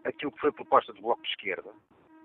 [0.05, 1.70] aquilo que foi proposta do Bloco de Esquerda,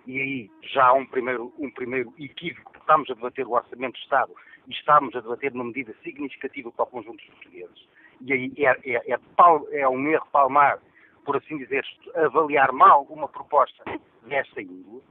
[0.08, 4.04] e aí já há um primeiro, um primeiro equívoco, estamos a debater o Orçamento de
[4.04, 4.34] Estado
[4.68, 7.88] e estamos a debater uma medida significativa para o conjunto dos portugueses.
[8.22, 10.80] E aí é, é, é, é um erro palmar,
[11.26, 11.86] por assim dizer,
[12.16, 13.84] avaliar mal uma proposta
[14.24, 15.04] desta índole.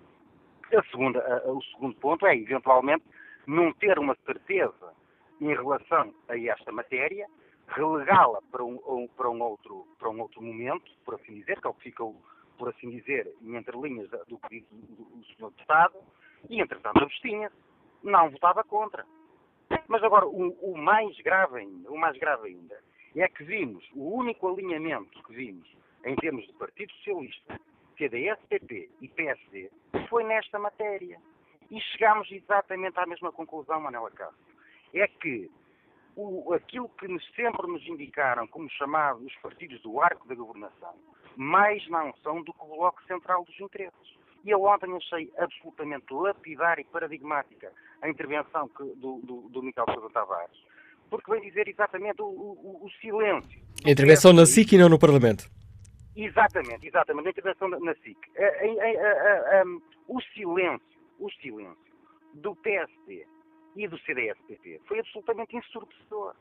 [0.74, 3.04] A segunda, a, o segundo ponto é, eventualmente,
[3.46, 4.94] não ter uma certeza
[5.40, 7.26] em relação a esta matéria
[7.68, 11.70] relegá-la para um, para, um outro, para um outro momento, por assim dizer, que é
[11.70, 12.16] o que ficou,
[12.58, 15.50] por assim dizer, em entrelinhas do que disse o Sr.
[15.50, 15.98] Deputado,
[16.48, 17.50] e entretanto abstinha
[18.02, 19.04] não votava contra.
[19.88, 22.80] Mas agora, o, o, mais grave ainda, o mais grave ainda,
[23.16, 25.68] é que vimos, o único alinhamento que vimos
[26.04, 27.60] em termos de Partido Socialista,
[27.96, 29.70] CDS, PP e PSD,
[30.08, 31.20] foi nesta matéria.
[31.68, 34.54] E chegámos exatamente à mesma conclusão, Manela Castro.
[34.94, 35.50] É que
[36.16, 37.06] o, aquilo que
[37.36, 40.94] sempre nos indicaram como chamados os partidos do arco da governação,
[41.36, 44.16] mais não são do que o bloco central dos interesses.
[44.42, 49.84] E eu ontem achei absolutamente lapidar e paradigmática a intervenção que, do, do, do Miguel
[49.92, 50.56] Sousa Tavares,
[51.10, 53.60] porque vem dizer exatamente o, o, o silêncio.
[53.84, 55.44] A intervenção na SIC e não no Parlamento.
[56.16, 58.16] Exatamente, exatamente, a intervenção na SIC.
[58.38, 59.64] A, a, a,
[60.08, 61.76] o silêncio, o silêncio
[62.34, 63.26] do PSD
[63.76, 66.34] e do CDS-PP foi absolutamente ensurdecedor.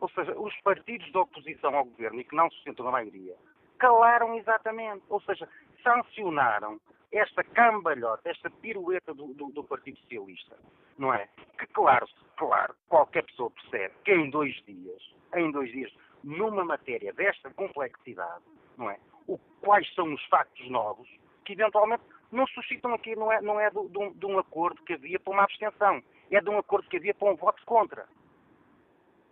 [0.00, 3.36] Ou seja, os partidos da oposição ao governo e que não sustentam a maioria
[3.78, 5.04] calaram exatamente.
[5.08, 5.48] Ou seja,
[5.82, 6.80] sancionaram
[7.12, 10.56] esta cambalhota, esta pirueta do, do, do, Partido Socialista,
[10.96, 11.28] não é?
[11.58, 12.06] Que claro,
[12.36, 15.02] claro, qualquer pessoa percebe que em dois dias,
[15.34, 18.44] em dois dias, numa matéria desta complexidade,
[18.78, 18.98] não é?
[19.26, 21.08] O, quais são os factos novos
[21.44, 24.92] que eventualmente não suscitam aqui, não é, não é de, de, de um acordo que
[24.92, 26.00] havia para uma abstenção
[26.30, 28.06] é de um acordo que havia para um voto contra.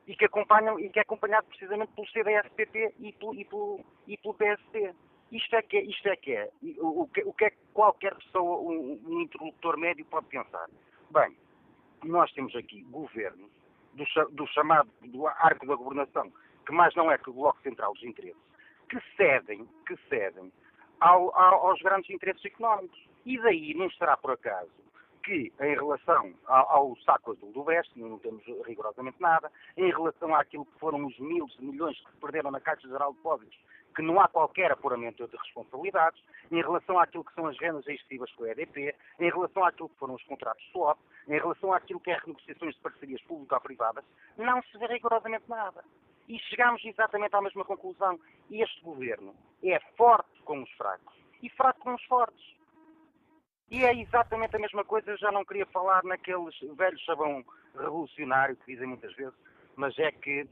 [0.06, 4.16] E que, acompanham, e que é acompanhado precisamente pelo CDS-PP e pelo, e, pelo, e
[4.16, 4.94] pelo PSD.
[5.30, 6.50] Isto é que é, isto é, que é.
[6.78, 10.66] O, que, o que é que qualquer pessoa, um, um interlocutor médio pode pensar?
[11.10, 11.36] Bem,
[12.04, 13.50] nós temos aqui governos
[13.92, 16.32] do, do, chamado do arco da governação,
[16.64, 18.40] que mais não é que o Bloco Central dos Interesses,
[18.88, 20.50] que cedem, que cedem
[21.00, 22.98] ao, ao, aos grandes interesses económicos.
[23.26, 24.70] E daí não será por acaso
[25.18, 30.34] que, em relação ao, ao saco azul do Oeste, não temos rigorosamente nada, em relação
[30.34, 33.58] àquilo que foram os de milhões que se perderam na Caixa Geral de Depósitos,
[33.94, 38.30] que não há qualquer apuramento de responsabilidades, em relação àquilo que são as rendas excessivas
[38.32, 42.10] com a EDP, em relação àquilo que foram os contratos swap, em relação àquilo que
[42.10, 44.04] é renegociações de parcerias público-privadas,
[44.36, 45.84] não se vê rigorosamente nada.
[46.28, 48.20] E chegamos exatamente à mesma conclusão.
[48.50, 52.57] Este governo é forte com os fracos e fraco com os fortes.
[53.70, 57.44] E é exatamente a mesma coisa, já não queria falar naqueles velhos sabão
[57.74, 59.34] revolucionário que dizem muitas vezes,
[59.76, 60.48] mas é que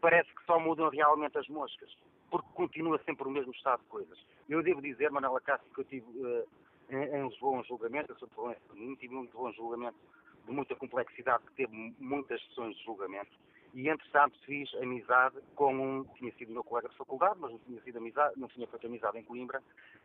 [0.00, 1.90] parece que só mudam realmente as moscas,
[2.30, 4.18] porque continua sempre o mesmo estado de coisas.
[4.48, 6.46] Eu devo dizer, Manuela Cássio, que eu tive uh,
[6.90, 8.62] em, Lisboa um julgamento, eu sou de Valência,
[9.00, 9.96] tive um julgamento
[10.44, 13.30] de muita complexidade, que teve muitas sessões de julgamento,
[13.74, 17.80] e entretanto fiz amizade com um, tinha sido meu colega de faculdade, mas não tinha
[17.82, 19.62] sido amizade, não tinha feito amizade em Coimbra,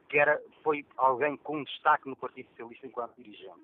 [0.10, 3.62] que era, foi alguém com destaque no Partido Socialista enquanto dirigente.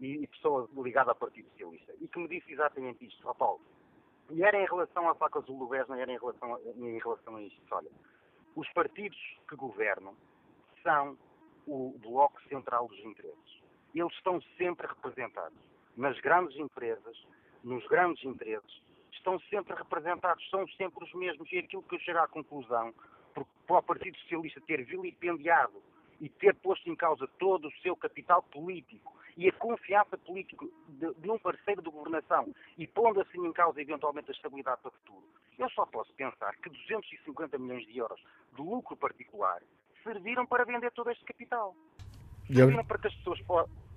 [0.00, 3.60] e, e pessoa ligada ao Partido Socialista, e que me disse exatamente isto, ó Paulo,
[4.30, 7.42] e era em relação à faca do não era em relação, a, em relação a
[7.42, 7.60] isto.
[7.72, 7.90] Olha,
[8.56, 10.14] os partidos que governam
[10.82, 11.18] são
[11.66, 13.60] o bloco central dos interesses.
[13.94, 15.58] Eles estão sempre representados.
[15.96, 17.26] Nas grandes empresas,
[17.62, 18.82] nos grandes interesses,
[19.20, 21.50] estão sempre representados, são sempre os mesmos.
[21.52, 22.92] E é aquilo que eu chego à conclusão,
[23.34, 25.80] porque para o Partido Socialista ter vilipendiado
[26.20, 31.14] e ter posto em causa todo o seu capital político e a confiança política de,
[31.14, 34.92] de, um parceiro de governação e pondo assim em causa eventualmente a estabilidade para o
[34.92, 35.24] futuro,
[35.58, 38.20] eu só posso pensar que 250 milhões de euros
[38.54, 39.62] de lucro particular
[40.02, 41.74] serviram para vender todo este capital.
[42.46, 43.40] Serviram para que as pessoas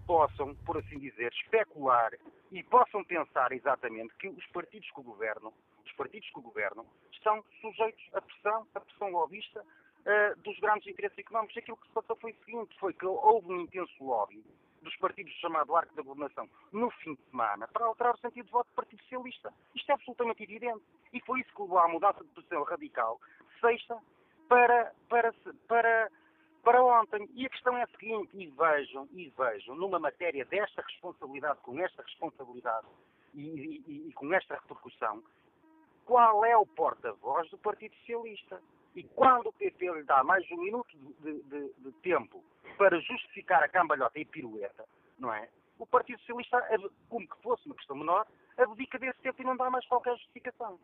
[0.06, 2.12] possam, por assim dizer, especular
[2.52, 5.54] e possam pensar exatamente que os partidos que governam,
[5.86, 11.18] os partidos que governam, estão sujeitos à pressão, à pressão lobista uh, dos grandes interesses
[11.18, 11.58] económicos.
[11.58, 14.44] Aquilo que se passou foi o seguinte, foi que houve um intenso lobby
[14.82, 18.52] dos partidos chamado Arco da Governação no fim de semana para alterar o sentido de
[18.52, 19.54] voto do Partido Socialista.
[19.74, 20.84] Isto é absolutamente evidente.
[21.14, 23.20] E foi isso que levou à mudança de posição radical
[23.62, 23.98] sexta
[24.50, 25.34] para, para,
[25.68, 26.12] para,
[26.64, 27.30] para ontem.
[27.36, 31.80] E a questão é a seguinte, e vejam, e vejam, numa matéria desta responsabilidade, com
[31.80, 32.88] esta responsabilidade
[33.34, 35.24] e, e, e com esta repercussão,
[36.06, 38.62] qual é o porta-voz do Partido Socialista?
[38.96, 42.44] E quando o PP lhe dá mais um minuto de, de, de tempo
[42.78, 44.86] para justificar a cambalhota e pirueta,
[45.18, 45.50] não é?
[45.80, 46.64] O Partido Socialista,
[47.10, 50.80] como que fosse uma questão menor, abdica desse tempo e não dá mais qualquer justificação.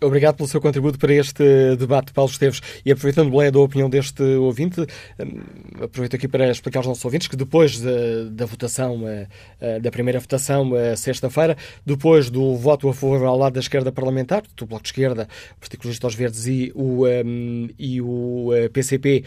[0.00, 2.60] Obrigado pelo seu contributo para este debate, Paulo Esteves.
[2.84, 5.40] E aproveitando, Belé, da opinião deste ouvinte, hum,
[5.82, 7.90] aproveito aqui para explicar aos nossos ouvintes que depois da,
[8.30, 9.26] da votação, eh,
[9.60, 13.90] eh, da primeira votação, eh, sexta-feira, depois do voto a favor ao lado da esquerda
[13.90, 15.28] parlamentar, do Bloco de Esquerda,
[15.58, 19.24] Partido Ecologista aos Verdes e o, um, e o PCP,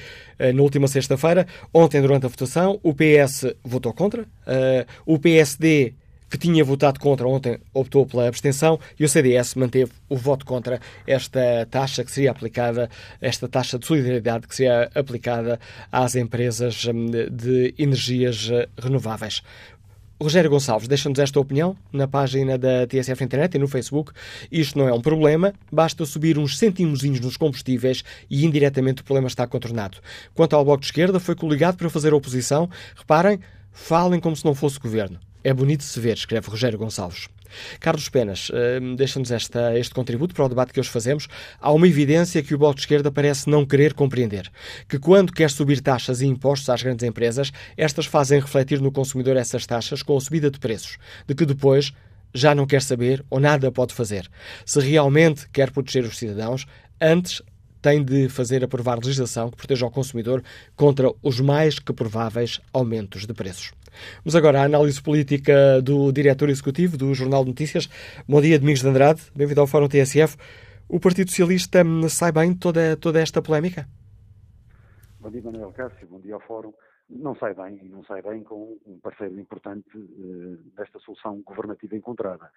[0.56, 4.26] na última sexta-feira, ontem, durante a votação, o PS votou contra,
[5.06, 5.94] o PSD
[6.32, 10.80] que tinha votado contra ontem, optou pela abstenção e o CDS manteve o voto contra
[11.06, 15.60] esta taxa que seria aplicada, esta taxa de solidariedade que seria aplicada
[15.92, 19.44] às empresas hum, de energias eh, renováveis.
[20.22, 24.14] Rogério Gonçalves deixa-nos esta opinião na página da TSF Internet e no Facebook.
[24.50, 29.28] Isto não é um problema, basta subir uns centimozinhos nos combustíveis e indiretamente o problema
[29.28, 29.98] está contornado.
[30.34, 32.70] Quanto ao Bloco de Esquerda, foi coligado para fazer oposição.
[32.96, 33.40] Reparem,
[33.74, 35.20] falem como se não fosse governo.
[35.44, 37.28] É bonito se ver, escreve Rogério Gonçalves.
[37.80, 41.28] Carlos Penas, uh, deixa-nos este contributo para o debate que hoje fazemos.
[41.60, 44.52] Há uma evidência que o Bloco de Esquerda parece não querer compreender.
[44.88, 49.36] Que quando quer subir taxas e impostos às grandes empresas, estas fazem refletir no consumidor
[49.36, 51.92] essas taxas com a subida de preços, de que depois
[52.34, 54.30] já não quer saber ou nada pode fazer.
[54.66, 56.66] Se realmente quer proteger os cidadãos,
[57.02, 57.42] antes
[57.82, 60.44] tem de fazer aprovar legislação que proteja o consumidor
[60.76, 63.72] contra os mais que prováveis aumentos de preços.
[64.24, 67.88] Vamos agora à análise política do diretor executivo do Jornal de Notícias.
[68.28, 69.22] Bom dia, Domingos de Andrade.
[69.36, 70.38] Bem-vindo ao Fórum TSF.
[70.88, 73.88] O Partido Socialista hum, sai bem toda, toda esta polémica?
[75.20, 76.08] Bom dia, Manuel Cássio.
[76.08, 76.74] Bom dia ao Fórum.
[77.10, 81.96] Não sai bem, e não sai bem com um parceiro importante uh, desta solução governativa
[81.96, 82.50] encontrada.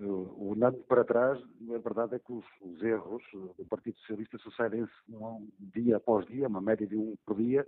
[0.00, 4.92] Uh, olhando para trás, a verdade é que os, os erros do Partido Socialista sucedem-se
[5.08, 7.64] um, dia após dia, uma média de um por dia,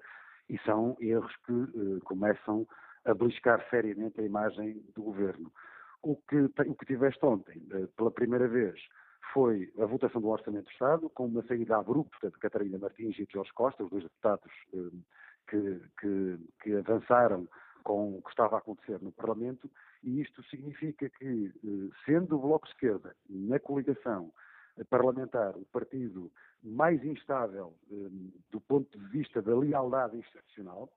[0.48, 2.66] e são erros que uh, começam
[3.06, 5.50] a beliscar seriamente a imagem do governo.
[6.02, 8.78] O que, o que tiveste ontem, eh, pela primeira vez,
[9.32, 13.26] foi a votação do Orçamento de Estado, com uma saída abrupta de Catarina Martins e
[13.26, 14.90] de Jorge Costa, os dois deputados eh,
[15.48, 17.48] que, que, que avançaram
[17.82, 19.70] com o que estava a acontecer no Parlamento,
[20.02, 24.32] e isto significa que, eh, sendo o Bloco de Esquerda, na coligação
[24.90, 26.30] parlamentar, o partido
[26.62, 27.72] mais instável
[28.50, 30.92] do ponto de vista da lealdade institucional,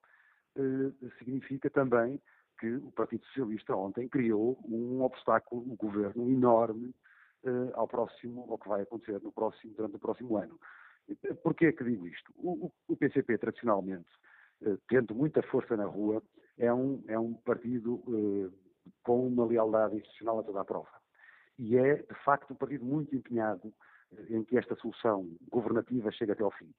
[1.18, 2.20] significa também
[2.60, 6.94] que o Partido Socialista ontem criou um obstáculo, um governo enorme
[7.42, 10.60] eh, ao próximo, ao que vai acontecer no próximo, durante o próximo ano.
[11.42, 12.30] Porquê que digo isto?
[12.36, 14.08] O, o PCP, tradicionalmente,
[14.62, 16.22] eh, tendo muita força na rua,
[16.58, 18.02] é um, é um partido
[19.02, 20.90] com uma lealdade institucional a toda a prova.
[21.58, 23.72] E é, de facto, um partido muito empenhado
[24.28, 26.70] em que esta solução governativa chegue até ao fim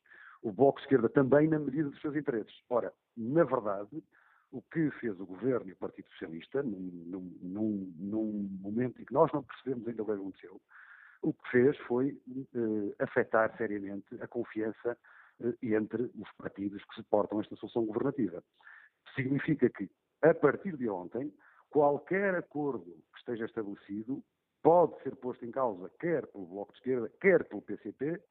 [0.41, 2.53] o Bloco de Esquerda também na medida dos seus interesses.
[2.69, 4.03] Ora, na verdade,
[4.51, 9.13] o que fez o Governo e o Partido Socialista, num, num, num momento em que
[9.13, 10.61] nós não percebemos ainda o que aconteceu,
[11.21, 12.19] o que fez foi
[12.55, 14.97] uh, afetar seriamente a confiança
[15.39, 18.43] uh, entre os partidos que suportam esta solução governativa.
[19.15, 19.89] Significa que,
[20.21, 21.33] a partir de ontem,
[21.69, 24.23] qualquer acordo que esteja estabelecido
[24.61, 28.21] pode ser posto em causa quer pelo Bloco de Esquerda, quer pelo PCP,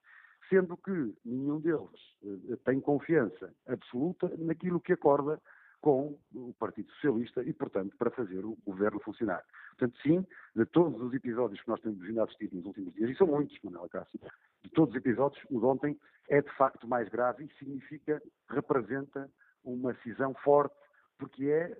[0.49, 5.41] sendo que nenhum deles uh, tem confiança absoluta naquilo que acorda
[5.81, 9.43] com o Partido Socialista e, portanto, para fazer o governo funcionar.
[9.71, 13.11] Portanto, sim, de todos os episódios que nós temos vindo a assistir nos últimos dias,
[13.11, 14.21] e são muitos, Manuela Cássio,
[14.63, 19.31] de todos os episódios, o de ontem é de facto mais grave e significa, representa
[19.65, 20.75] uma cisão forte,
[21.19, 21.77] porque é,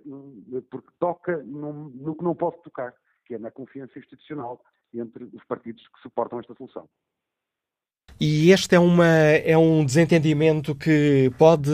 [0.69, 2.93] porque toca no, no que não pode tocar,
[3.25, 6.89] que é na confiança institucional entre os partidos que suportam esta solução.
[8.23, 11.71] E este é, uma, é um desentendimento que pode,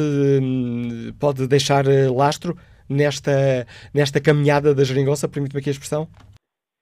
[1.19, 2.55] pode deixar eh, lastro
[2.87, 6.07] nesta, nesta caminhada da geringonça, permite-me aqui a expressão?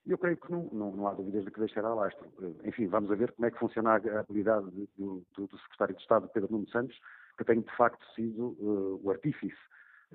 [0.06, 2.28] Eu creio que não, não, não, há dúvidas de que deixará lastro.
[2.64, 6.30] Enfim, vamos ver como é que funciona a habilidade do, do, do secretário de Estado,
[6.32, 6.96] Pedro Nuno Santos,
[7.36, 9.58] que tem de facto sido uh, o artífice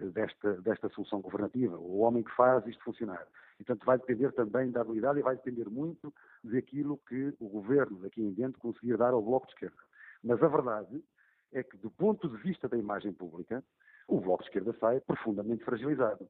[0.06, 3.26] desta, desta solução governativa, o homem que faz isto funcionar.
[3.56, 8.22] Portanto, vai depender também da habilidade e vai depender muito daquilo que o governo daqui
[8.22, 9.76] em diante conseguir dar ao Bloco de Esquerda.
[10.22, 11.04] Mas a verdade
[11.52, 13.62] é que, do ponto de vista da imagem pública,
[14.08, 16.26] o Bloco de Esquerda sai profundamente fragilizado.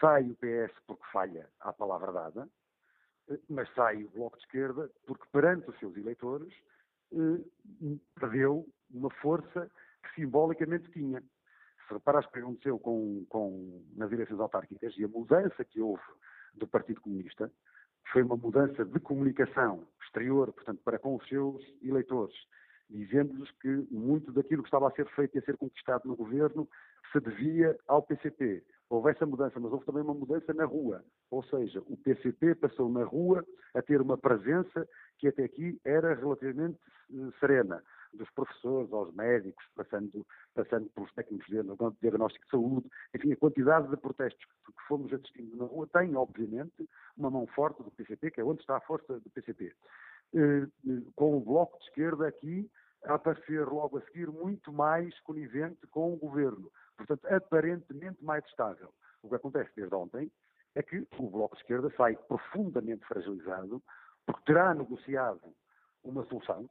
[0.00, 2.48] Sai o PS porque falha à palavra dada,
[3.48, 6.52] mas sai o Bloco de Esquerda porque, perante os seus eleitores,
[7.12, 9.70] eh, perdeu uma força
[10.02, 11.22] que simbolicamente tinha
[11.88, 16.02] se reparares o que aconteceu com, com, nas eleições autárquicas e a mudança que houve
[16.54, 17.50] do Partido Comunista,
[18.12, 22.34] foi uma mudança de comunicação exterior, portanto, para com os seus eleitores,
[22.88, 26.68] dizendo-lhes que muito daquilo que estava a ser feito e a ser conquistado no governo
[27.12, 28.64] se devia ao PCP.
[28.88, 31.04] Houve essa mudança, mas houve também uma mudança na rua.
[31.30, 36.14] Ou seja, o PCP passou na rua a ter uma presença que até aqui era
[36.14, 36.78] relativamente
[37.12, 37.82] eh, serena
[38.14, 41.62] dos professores aos médicos, passando, passando pelos técnicos de
[42.00, 46.88] diagnóstico de saúde, enfim, a quantidade de protestos que fomos assistindo na rua tem, obviamente,
[47.16, 49.74] uma mão forte do PCP, que é onde está a força do PCP.
[50.34, 50.66] Eh,
[51.16, 52.70] com o Bloco de Esquerda aqui
[53.04, 58.92] a aparecer logo a seguir muito mais conivente com o governo, portanto, aparentemente mais estável.
[59.22, 60.30] O que acontece desde ontem
[60.74, 63.82] é que o Bloco de Esquerda sai profundamente fragilizado,
[64.26, 65.54] porque terá negociado
[66.04, 66.68] uma solução,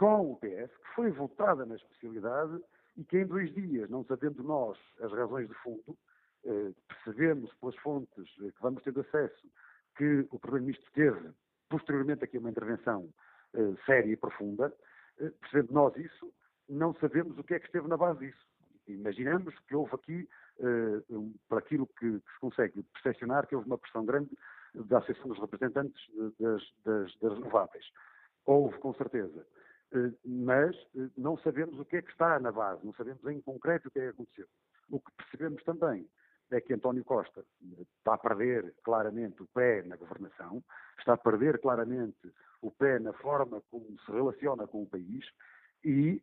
[0.00, 2.58] com o PS, que foi votada na especialidade
[2.96, 5.94] e que em dois dias, não sabendo nós as razões de fundo,
[6.46, 9.46] eh, percebemos pelas fontes eh, que vamos tendo acesso
[9.98, 11.30] que o Primeiro-Ministro teve
[11.68, 13.12] posteriormente aqui uma intervenção
[13.52, 14.74] eh, séria e profunda,
[15.18, 16.32] eh, percebendo nós isso,
[16.66, 18.46] não sabemos o que é que esteve na base disso.
[18.88, 20.28] Imaginamos que houve aqui,
[20.60, 24.30] eh, um, para aquilo que, que, se consegue percepcionar, que houve uma pressão grande
[24.74, 26.00] da Associação dos Representantes
[26.38, 27.84] das, das, das Renováveis.
[28.46, 29.46] Houve, com certeza.
[29.92, 33.40] Eh, mas eh, não sabemos o que é que está na base, não sabemos em
[33.40, 34.46] concreto o que é que aconteceu.
[34.88, 36.08] O que percebemos também
[36.50, 40.62] é que António Costa eh, está a perder claramente o pé na governação,
[40.98, 42.32] está a perder claramente
[42.62, 45.26] o pé na forma como se relaciona com o país
[45.82, 46.22] e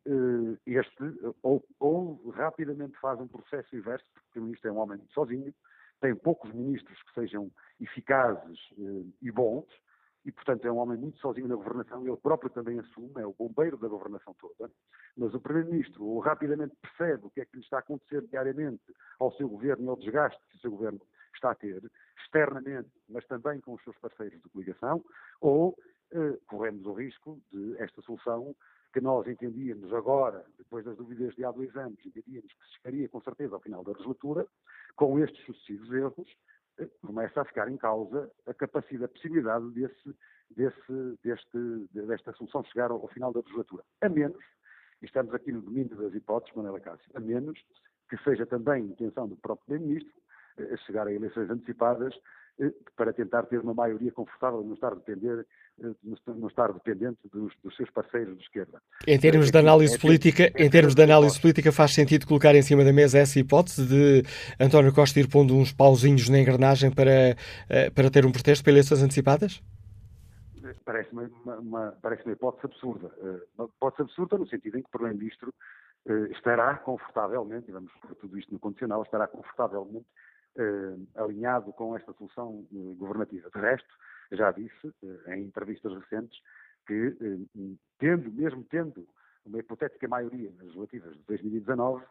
[0.67, 1.03] este
[1.41, 5.51] ou, ou, rapidamente faz um processo inverso, porque o ministro é um homem sozinho,
[5.99, 7.49] tem poucos ministros que sejam
[7.81, 8.59] eficazes
[9.19, 9.65] e bons,
[10.27, 13.33] e, portanto, é um homem muito sozinho na governação, ele próprio também assume, é o
[13.33, 14.69] bombeiro da governação toda,
[15.15, 18.83] mas o Primeiro-Ministro rapidamente percebe o que é que lhe está a acontecer diariamente
[19.19, 20.99] ao seu governo e ao desgaste que o seu governo
[21.33, 21.81] está a ter,
[22.21, 25.01] externamente, mas também com os seus parceiros de coligação,
[25.39, 25.77] ou
[26.11, 28.53] eh, corremos o risco de esta solução
[28.91, 33.07] que nós entendíamos agora, depois das dúvidas de há dois anos, entendíamos que se chegaria
[33.07, 34.45] com certeza ao final da legislatura,
[34.97, 36.29] com estes sucessivos erros,
[37.01, 40.15] começa a ficar em causa a capacidade, a possibilidade desse,
[40.51, 43.83] desse, deste, desta solução chegar ao, ao final da legislatura.
[44.01, 44.43] A menos,
[45.01, 47.59] e estamos aqui no domínio das hipóteses, Manuela Cássio, a menos
[48.09, 50.21] que seja também intenção do próprio Primeiro-Ministro
[50.57, 52.13] eh, chegar a eleições antecipadas
[52.95, 55.45] para tentar ter uma maioria confortável e não estar, depender,
[55.79, 55.91] eh,
[56.25, 58.81] não estar dependente dos, dos, seus parceiros de esquerda.
[59.05, 62.55] Em termos de análise é, política, é, em termos de análise política, faz sentido colocar
[62.55, 64.23] em cima da mesa essa hipótese de
[64.59, 67.35] António Costa ir pondo uns pauzinhos na engrenagem para,
[67.69, 69.61] eh, para ter um pretexto para eleições antecipadas?
[70.83, 73.11] Parece-me uma, uma, parece uma hipótese absurda.
[73.57, 75.53] Uma hipótese absurda no sentido em que o Primeiro-Ministro
[76.31, 80.26] estará confortavelmente, e vamos por tudo isto no condicional, estará confortavelmente eh,
[81.15, 83.49] alinhado com esta solução eh, governativa.
[83.49, 83.93] De resto,
[84.31, 86.39] já disse eh, em entrevistas recentes
[86.85, 87.15] que,
[87.99, 89.07] tendo, mesmo tendo
[89.45, 92.05] uma hipotética maioria nas legislativas de 2019,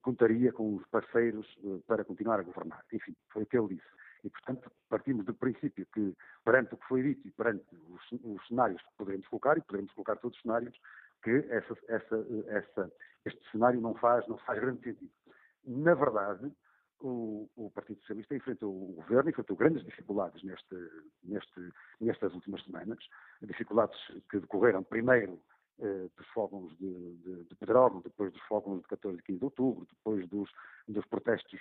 [0.00, 1.44] contaria com os parceiros
[1.88, 2.84] para continuar a governar.
[2.92, 3.88] Enfim, foi o que ele disse.
[4.24, 8.46] E, portanto, partimos do princípio que, perante o que foi dito e perante os, os
[8.46, 10.78] cenários que poderemos colocar, e poderemos colocar todos os cenários,
[11.22, 12.92] que essa, essa, essa,
[13.24, 15.10] este cenário não faz, não faz grande sentido.
[15.64, 16.52] Na verdade,
[17.02, 20.76] o, o, Partido Socialista enfrentou o governo, enfrentou grandes dificuldades neste,
[21.24, 22.98] neste, nestas últimas semanas,
[23.42, 23.98] dificuldades
[24.30, 25.40] que decorreram primeiro
[25.78, 29.86] dos fogos de, de, de, petróleo, depois dos fogos de 14 e 15 de outubro,
[29.90, 30.48] depois dos,
[30.86, 31.58] dos protestos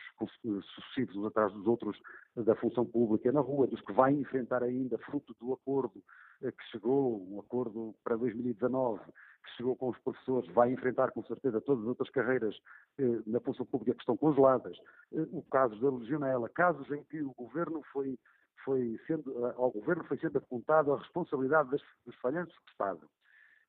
[0.76, 1.99] sucessivos uns atrás dos outros
[2.36, 6.03] da função pública na rua, dos que vai enfrentar ainda, fruto do acordo
[6.43, 11.24] eh, que chegou, um acordo para 2019, que chegou com os professores, vai enfrentar com
[11.24, 12.55] certeza todas as outras carreiras
[12.97, 14.76] eh, na função pública que estão congeladas,
[15.14, 18.18] eh, o caso da legionela, casos em que o governo foi,
[18.66, 23.09] foi sendo, ao governo foi sendo apontado a responsabilidade das, dos falhanços do Estado.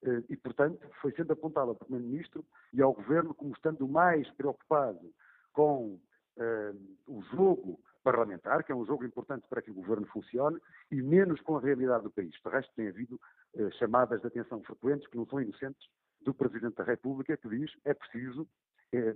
[0.05, 5.13] Eh, e, portanto, foi sendo apontado ao Primeiro-Ministro e ao Governo como estando mais preocupado
[5.53, 6.01] com
[6.37, 10.59] uh, o jogo parlamentar, que é um jogo importante para que o Governo funcione,
[10.91, 12.33] e menos com a realidade do país.
[12.33, 13.21] De resto, tem havido
[13.55, 15.89] uh, chamadas de atenção frequentes, que não são inocentes,
[16.23, 18.47] do Presidente da República, que diz é preciso,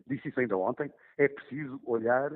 [0.08, 2.32] disse isso ainda ontem, é preciso olhar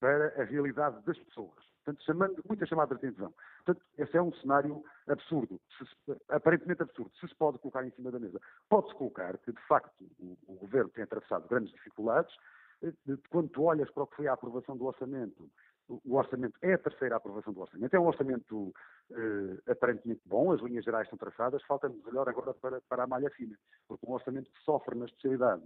[0.00, 1.67] para a realidade das pessoas.
[1.88, 3.32] Portanto, chamando, muita chamada de atenção.
[3.64, 7.10] Portanto, esse é um cenário absurdo, se, aparentemente absurdo.
[7.18, 10.54] Se se pode colocar em cima da mesa, pode-se colocar que, de facto, o, o,
[10.56, 12.34] governo tem atravessado grandes dificuldades.
[12.82, 12.92] Eh,
[13.30, 15.50] quando tu olhas para o que foi a aprovação do orçamento,
[15.88, 17.94] o orçamento é a terceira aprovação do orçamento.
[17.94, 18.74] É um orçamento
[19.10, 23.30] eh, aparentemente bom, as linhas gerais estão traçadas, falta-nos melhor agora para, para a malha
[23.30, 25.62] fina, porque um orçamento que sofre na especialidade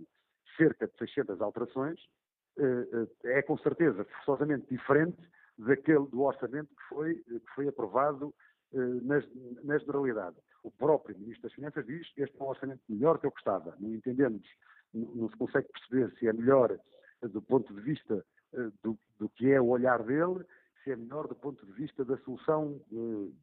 [0.56, 1.98] cerca de 600 alterações
[2.58, 5.18] eh, eh, é com certeza forçosamente diferente
[5.66, 8.34] daquele do orçamento que foi, que foi aprovado
[8.72, 8.78] eh,
[9.64, 10.36] na, generalidade.
[10.62, 13.38] O próprio Ministro das Finanças diz que este é um orçamento melhor que o que
[13.38, 13.76] estava.
[13.78, 14.46] Não entendemos,
[14.94, 16.78] não, se consegue perceber se é melhor
[17.22, 18.24] do ponto de vista
[18.82, 20.44] do, do, que é o olhar dele,
[20.82, 22.80] se é melhor do ponto de vista da solução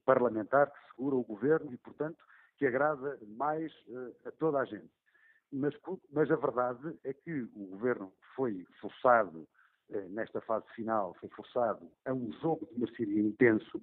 [0.05, 2.17] parlamentar que segura o governo e, portanto,
[2.57, 3.72] que agrada mais
[4.26, 4.91] a toda a gente.
[5.51, 5.74] Mas,
[6.11, 9.59] mas a verdade é que o governo foi forçado, eh,
[10.10, 13.82] nesta fase final, foi forçado a um jogo de mercearia intenso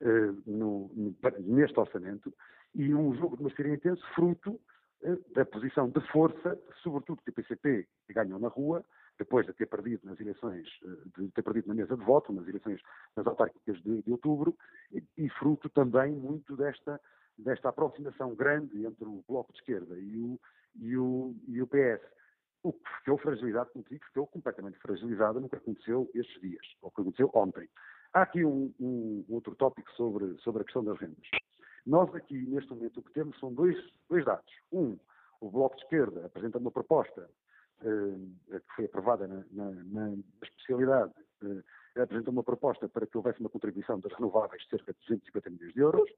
[0.00, 2.32] eh, no, no, neste orçamento
[2.74, 4.58] e um jogo de mercearia intenso fruto
[5.02, 8.84] eh, da posição de força, sobretudo que o PCP ganhou na rua,
[9.18, 10.66] depois de ter perdido nas eleições,
[11.18, 12.80] de ter perdido na mesa de voto, nas eleições
[13.14, 14.56] nas autárquicas de, de outubro,
[14.90, 16.98] e, e, fruto também muito desta,
[17.36, 20.40] desta aproximação grande entre o Bloco de Esquerda e o,
[20.76, 22.00] e o, e o PS.
[22.62, 26.90] O que ficou fragilizado, como digo, ficou completamente fragilizado no que aconteceu estes dias, ou
[26.90, 27.68] que aconteceu ontem.
[28.12, 31.26] Há aqui um, um, outro tópico sobre, sobre a questão das rendas.
[31.86, 33.76] Nós aqui, neste momento, o que temos são dois,
[34.08, 34.52] dois dados.
[34.70, 34.98] Um,
[35.40, 37.30] o Bloco de Esquerda apresenta uma proposta
[37.82, 43.40] eh, que foi aprovada na, na, na especialidade, eh, apresenta uma proposta para que houvesse
[43.40, 46.10] uma contribuição das renováveis de cerca de 250 milhões de euros,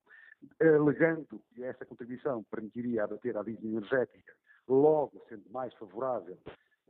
[0.61, 4.35] alegando que essa contribuição permitiria abater a dívida energética,
[4.69, 6.39] logo sendo mais favorável,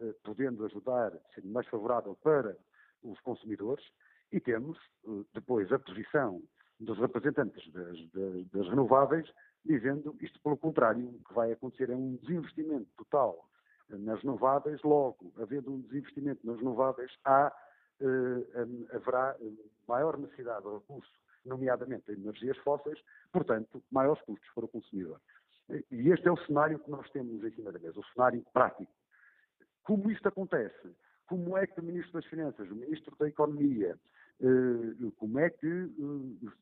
[0.01, 2.57] eh, podendo ajudar, sendo mais favorável para
[3.03, 3.85] os consumidores,
[4.31, 6.43] e temos eh, depois a posição
[6.81, 9.33] dos representantes das, das, das renováveis
[9.65, 13.49] dizendo isto pelo contrário, o que vai acontecer é um desinvestimento total
[13.89, 17.55] nas renováveis, logo, havendo um desinvestimento nas renováveis, há,
[18.01, 19.37] eh, haverá
[19.87, 21.13] maior necessidade de recurso
[21.45, 22.99] nomeadamente em energias fósseis,
[23.33, 25.21] portanto, maiores custos para o consumidor.
[25.91, 28.93] E este é o cenário que nós temos em cima da mesa, o cenário prático.
[29.83, 30.95] Como isto acontece?
[31.27, 33.99] Como é que o Ministro das Finanças, o Ministro da Economia,
[34.41, 35.91] eh, como é que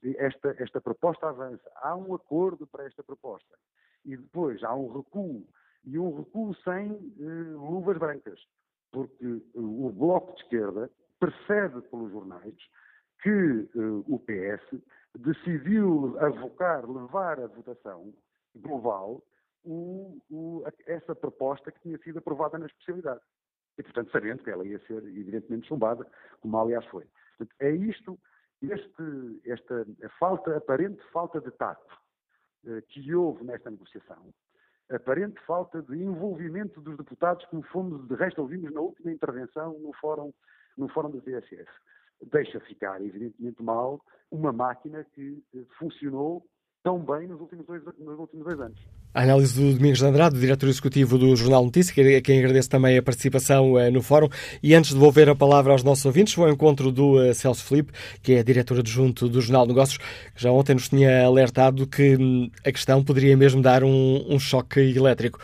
[0.04, 1.70] eh, esta, esta proposta avança?
[1.76, 3.56] Há um acordo para esta proposta.
[4.04, 5.46] E depois há um recuo,
[5.84, 8.40] e um recuo sem uh, luvas brancas,
[8.90, 12.56] porque o Bloco de Esquerda percebe pelos jornais
[13.22, 13.68] que
[14.08, 14.80] o PS
[15.18, 18.14] decidiu avocar, levar a votação
[18.56, 19.22] global
[19.64, 23.20] o, o, essa proposta que tinha sido aprovada na especialidade.
[23.78, 26.06] E, portanto, sabendo que ela ia ser, evidentemente, chumbada,
[26.40, 27.06] como aliás foi.
[27.36, 28.18] Portanto, é isto,
[28.62, 29.86] este, esta
[30.18, 31.94] falta, aparente falta de tato
[32.64, 34.34] uh, que houve nesta negociação,
[34.90, 39.92] aparente falta de envolvimento dos deputados, como fomos, de resto, ouvimos na última intervenção no
[39.94, 40.32] fórum,
[40.76, 41.70] no fórum da TSF
[42.26, 46.46] deixa ficar, evidentemente, mal uma máquina que eh, funcionou
[46.82, 48.78] tão bem nos últimos dois, nos últimos dois anos.
[49.12, 52.96] A análise do Domingos de Andrade, diretor executivo do Jornal Notícia, a quem agradeço também
[52.96, 54.28] a participação uh, no fórum.
[54.62, 57.64] E antes de devolver a palavra aos nossos ouvintes, vou ao encontro do uh, Celso
[57.64, 57.92] Felipe,
[58.22, 62.50] que é diretor adjunto do Jornal Negócios, que já ontem nos tinha alertado que hum,
[62.64, 65.40] a questão poderia mesmo dar um, um choque elétrico.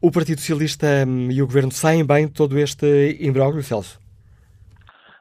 [0.00, 3.98] O Partido Socialista hum, e o Governo saem bem de todo este imbróglio, Celso?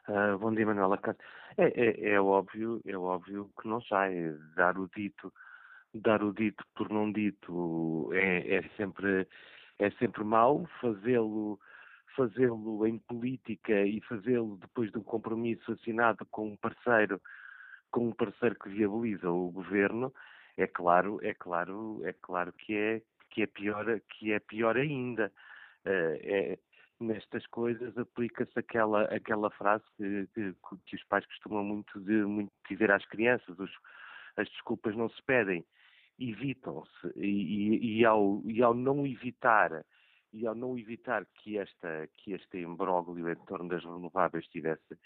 [0.07, 0.99] Uh, bom dia, Manuela.
[1.57, 4.13] É, é, é, óbvio, é óbvio que não sai.
[4.55, 5.33] Dar o dito,
[5.93, 9.27] dar o dito por não dito é, é sempre
[9.79, 10.67] é sempre mau.
[10.81, 11.59] Fazê-lo
[12.15, 17.21] fazê-lo em política e fazê-lo depois de um compromisso assinado com um parceiro
[17.91, 20.13] com um parceiro que viabiliza o governo
[20.55, 23.01] é claro é claro é claro que é
[23.35, 25.29] que é pior, que é pior ainda.
[25.83, 26.57] É,
[26.99, 30.55] nestas coisas aplica-se aquela, aquela frase que, que,
[30.85, 33.71] que, os pais costumam muito, de, muito dizer às crianças, os,
[34.37, 35.65] as desculpas não se pedem,
[36.19, 39.85] evitam-se, e, e, ao, e ao não evitar
[40.35, 44.99] e ao não evitar que, esta, que este imbróglio em torno das renováveis tivesse,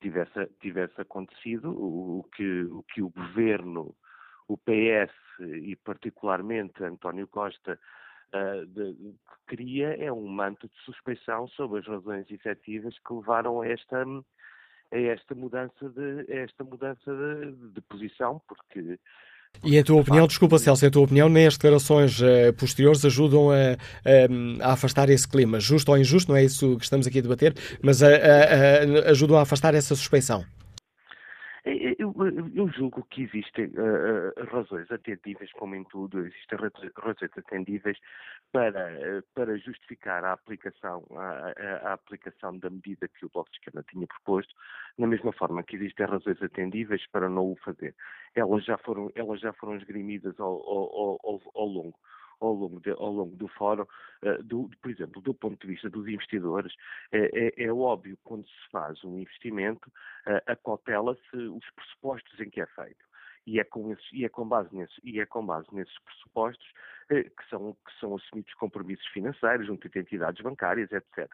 [0.00, 3.94] tivesse, tivesse acontecido, o, o, que, o que o governo,
[4.48, 5.12] o PS
[5.62, 7.78] e particularmente António Costa
[8.34, 9.14] uh, de,
[9.46, 14.04] cria é um manto de suspeição sobre as razões efetivas que levaram a esta,
[14.92, 18.98] a esta mudança de, esta mudança de, de posição, porque
[19.62, 23.50] e em tua opinião, desculpa Celso, em tua opinião, nem as declarações uh, posteriores ajudam
[23.50, 23.54] a,
[24.64, 27.22] a, a, afastar esse clima, justo ou injusto, não é isso que estamos aqui a
[27.22, 28.08] debater, mas a,
[29.10, 30.44] ajudam a afastar essa suspeição?
[32.54, 36.58] Eu, julgo que existem uh, razões atendíveis, como em tudo, existem
[36.96, 37.98] razões atendíveis
[38.52, 43.56] para, uh, para justificar a aplicação, a, a, aplicação da medida que o Bloco de
[43.58, 44.54] Esquerda tinha proposto,
[44.96, 47.96] na mesma forma que existem razões atendíveis para não o fazer.
[48.36, 51.98] Elas já foram, elas já foram esgrimidas ao, ao, ao, ao longo
[52.40, 55.88] ao longo, de, ao longo do fórum, uh, do, por exemplo, do ponto de vista
[55.88, 56.72] dos investidores,
[57.12, 59.88] é, é, é óbvio quando se faz um investimento,
[60.26, 63.04] uh, acautela-se os pressupostos em que é feito.
[63.46, 66.66] E é, com esses, e, é com base nesses, e é com base nesses pressupostos
[67.10, 71.30] uh, que, são, que são assumidos compromissos financeiros junto de entidades bancárias, etc.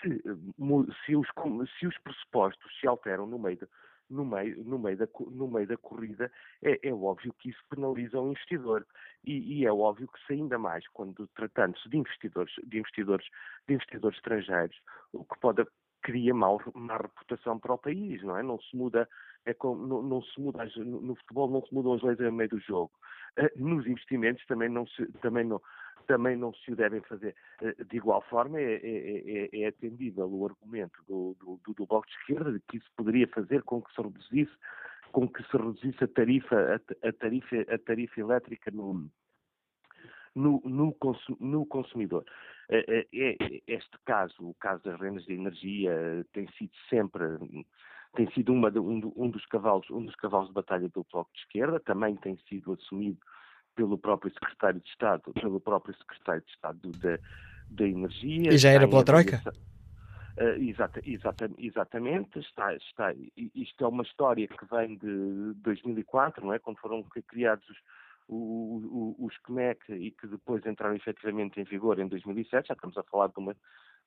[0.00, 0.22] Se,
[1.04, 1.28] se, os,
[1.78, 3.66] se os pressupostos se alteram no meio de,
[4.10, 6.30] no meio, no meio, da, no meio da corrida,
[6.62, 8.86] é, é óbvio que isso penaliza o investidor.
[9.24, 13.26] E, e, é óbvio que se ainda mais quando tratando-se de investidores, de investidores,
[13.66, 14.76] de investidores estrangeiros,
[15.12, 15.64] o que pode
[16.02, 18.42] cria mal, má reputação para o país, não é?
[18.42, 19.08] Não se muda,
[19.46, 22.50] é como, não, não, se muda no futebol não se mudam as leis no meio
[22.50, 22.92] do jogo.
[23.38, 25.62] Uh, nos investimentos também não se, também não,
[26.02, 27.34] também não se o devem fazer.
[27.60, 32.06] Uh, de igual forma, é, é, é, é atendível o argumento do, do, do, Bloco
[32.06, 34.52] de Esquerda de que isso poderia fazer com que se reduzisse,
[35.12, 39.10] com que se reduzisse a tarifa, a, a tarifa, a tarifa elétrica no,
[40.34, 42.24] no, no, consumidor.
[42.70, 43.06] É,
[43.66, 47.24] este caso, o caso das rendas de energia, tem sido sempre
[48.14, 51.40] tem sido uma, um, um, dos cavalos, um dos cavalos de batalha do Bloco de
[51.40, 53.18] Esquerda, também tem sido assumido
[53.74, 57.18] pelo próprio secretário de Estado, pelo próprio secretário de Estado da,
[57.68, 58.52] da Energia.
[58.52, 59.42] E já era pela Troika?
[60.38, 63.14] Uh, exata, exata, exatamente, está, está,
[63.54, 66.58] isto é uma história que vem de 2004, não é?
[66.58, 67.76] Quando foram criados os,
[68.28, 73.02] os, os CNEC e que depois entraram efetivamente em vigor em 2007, já estamos a
[73.02, 73.54] falar de uma,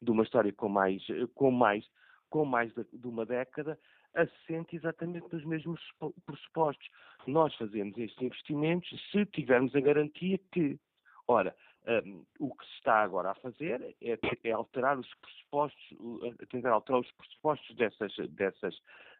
[0.01, 1.03] de uma história com mais,
[1.35, 1.85] com mais,
[2.27, 3.77] com mais de, de uma década,
[4.15, 5.81] assente exatamente nos mesmos
[6.25, 6.87] pressupostos.
[7.27, 10.79] Nós fazemos estes investimentos se tivermos a garantia que,
[11.27, 11.55] ora,
[11.87, 15.93] um, o que se está agora a fazer é, é alterar os pressupostos,
[16.49, 18.75] tentar alterar os pressupostos dessas, dessas,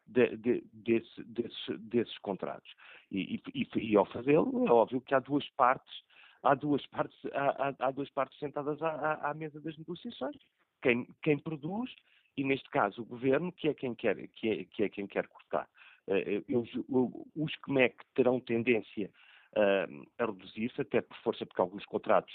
[0.07, 2.73] de, de, desse, desses, desses contratos.
[3.11, 5.93] E, e, e ao fazê-lo, é óbvio que há duas partes,
[6.41, 10.37] há duas partes, há, há, há duas partes sentadas à, à, mesa das negociações.
[10.81, 11.93] Quem, quem produz
[12.37, 15.27] e neste caso o governo, que é quem quer, que é, que é quem quer
[15.27, 15.67] cortar.
[16.07, 19.09] Eu, eu, os CMEC terão tendência
[19.55, 22.33] uh, a reduzir-se, até por força, porque alguns contratos,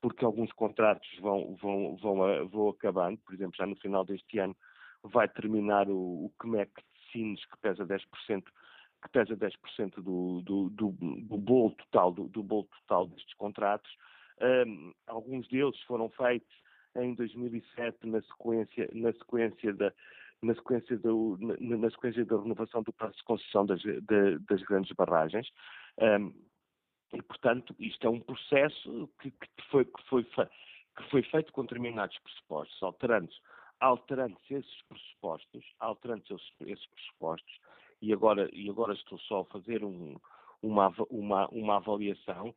[0.00, 4.38] porque alguns contratos vão, vão, vão, uh, vão acabando, por exemplo, já no final deste
[4.38, 4.56] ano
[5.04, 8.00] vai terminar o, o CMEC de Sines, que pesa 10%,
[9.02, 13.90] que pesa 10% do, do, do, do bolo total, do, do bolo total destes contratos.
[15.06, 16.61] alguns deles foram feitos
[16.96, 19.92] em 2007 na sequência, na sequência da
[20.42, 24.60] na sequência, do, na, na sequência da renovação do prazo de concessão das, de, das
[24.62, 25.48] grandes barragens.
[25.98, 26.34] Um,
[27.12, 31.62] e, portanto, isto é um processo que, que, foi, que, foi, que foi feito com
[31.62, 33.38] determinados pressupostos, alterando-se
[33.82, 37.52] alterando esses pressupostos, alterando esses, esses pressupostos,
[38.00, 40.16] e agora, e agora estou só a fazer um,
[40.62, 42.54] uma, uma, uma avaliação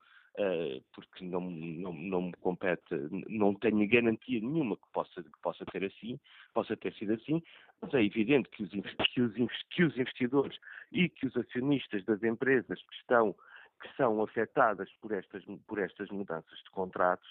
[0.93, 2.83] porque não, não, não me compete,
[3.29, 6.19] não tenho garantia nenhuma que possa, que possa ter assim,
[6.53, 7.41] possa ter sido assim,
[7.81, 8.71] mas é evidente que os,
[9.13, 9.33] que os,
[9.69, 10.57] que os investidores
[10.91, 13.35] e que os acionistas das empresas que estão
[13.81, 17.29] que são afetadas por estas, por estas mudanças de contratos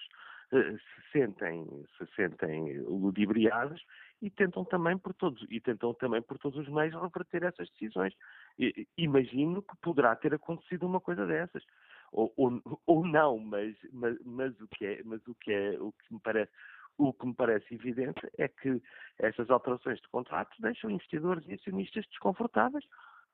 [0.52, 1.66] uh, se sentem,
[1.96, 3.80] se sentem ludibriadas
[4.20, 8.14] e tentam também por todos e tentam também por todos os meios reverter essas decisões.
[8.58, 11.64] E, imagino que poderá ter acontecido uma coisa dessas
[12.12, 15.92] ou, ou, ou não, mas, mas, mas, o que é, mas o que é, o
[15.92, 16.52] que me parece,
[16.98, 18.80] o que me parece evidente é que
[19.18, 22.84] essas alterações de contratos deixam investidores e acionistas desconfortáveis,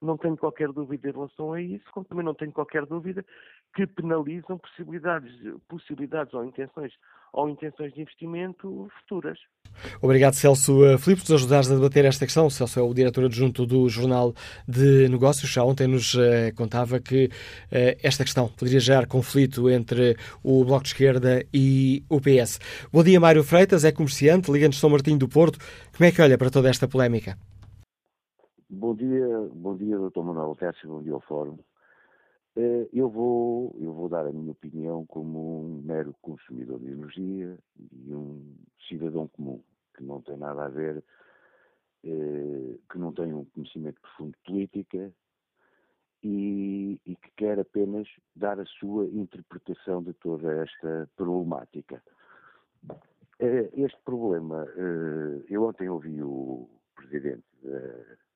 [0.03, 3.25] não tenho qualquer dúvida em relação a isso, como também não tenho qualquer dúvida
[3.75, 5.33] que penalizam possibilidades,
[5.69, 6.93] possibilidades ou intenções
[7.33, 9.39] ou intenções de investimento futuras.
[10.03, 12.51] Obrigado, Celso eh, Filipe, por nos ajudares a debater esta questão.
[12.51, 14.35] Celso é o diretor adjunto do Jornal
[14.67, 15.51] de Negócios.
[15.51, 17.31] Já ontem nos uh, contava que uh,
[18.03, 22.59] esta questão poderia gerar conflito entre o Bloco de Esquerda e o PS.
[22.93, 25.59] Bom dia, Mário Freitas, é comerciante, liga-nos São Martinho do Porto.
[25.97, 27.39] Como é que olha para toda esta polémica?
[28.73, 30.23] Bom dia, bom dia, Dr.
[30.23, 31.59] Manuel Cássio, bom dia ao Fórum.
[32.55, 37.59] Eh, eu vou, eu vou dar a minha opinião como um mero consumidor de energia
[37.91, 38.55] e um
[38.89, 39.61] cidadão comum,
[39.97, 41.03] que não tem nada a ver,
[42.05, 45.13] eh, que não tem um conhecimento profundo de política
[46.23, 48.07] e, e que quer apenas
[48.37, 52.01] dar a sua interpretação de toda esta problemática.
[53.41, 54.65] Eh, este problema,
[55.49, 58.30] eu ontem ouvi o presidente da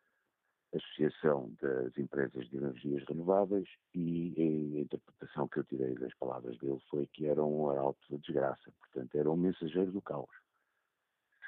[0.74, 4.34] Associação das Empresas de Energias Renováveis e
[4.76, 8.72] a interpretação que eu tirei das palavras dele foi que era um arauto da desgraça,
[8.80, 10.30] portanto era um mensageiro do caos.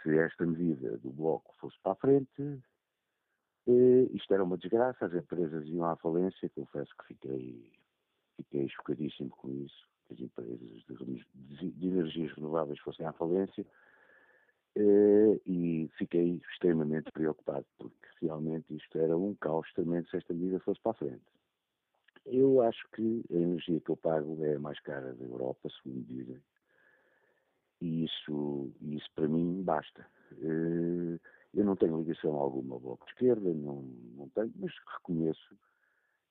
[0.02, 2.62] Se esta medida do Bloco fosse para a frente,
[3.66, 7.72] eh, isto era uma desgraça, as empresas iam à falência, confesso que fiquei,
[8.36, 13.66] fiquei chocadíssimo com isso, que as empresas de, de, energias renováveis fossem à falência,
[15.46, 20.80] e fiquei extremamente preocupado, porque realmente isto era um caos tremendo se esta medida fosse
[20.80, 21.24] para a frente.
[22.26, 26.04] Eu acho que a energia que eu pago é a mais cara da Europa, segundo
[26.06, 26.42] dizem,
[27.80, 30.06] e isso, isso para mim basta.
[30.32, 31.18] Eh,
[31.54, 33.82] eu não tenho ligação alguma ao Bloco de Esquerda, não,
[34.16, 35.56] não tenho, mas reconheço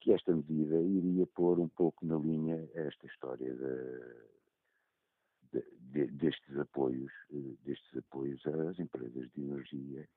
[0.02, 3.76] que esta medida iria pôr um pouco na linha esta história da,
[5.80, 10.08] de, destes apoios, eh, destes apoios às empresas de energia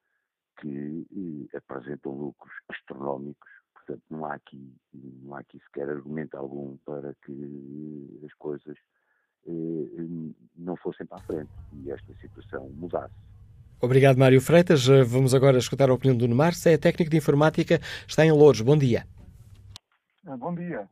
[0.61, 1.07] que
[1.53, 3.51] eh, apresentam lucros astronómicos.
[3.73, 8.77] Portanto, não há aqui, não há aqui sequer argumento algum para que as coisas
[9.47, 10.07] eh,
[10.57, 13.15] não fossem para a frente e esta situação mudasse.
[13.81, 14.87] Obrigado, Mário Freitas.
[15.07, 16.53] Vamos agora escutar a opinião do Neymar.
[16.55, 18.61] Se é técnico de informática, está em Louros.
[18.61, 19.07] Bom dia.
[20.25, 20.89] Bom dia.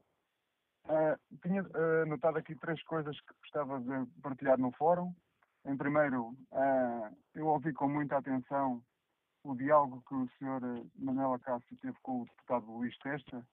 [0.87, 5.13] Uh, tinha uh, notado aqui três coisas que gostava de partilhar no fórum.
[5.65, 8.81] Em primeiro, uh, eu ouvi com muita atenção
[9.43, 10.87] o diálogo que o Sr.
[10.95, 13.45] Manuel Acácio teve com o deputado Luís Testa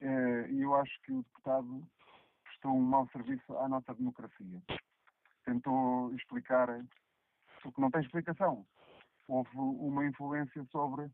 [0.00, 1.82] e eu acho que o deputado
[2.44, 4.62] prestou um mau serviço à nossa democracia.
[5.44, 6.68] Tentou explicar
[7.64, 8.66] o que não tem explicação.
[9.26, 11.10] Houve uma influência sobre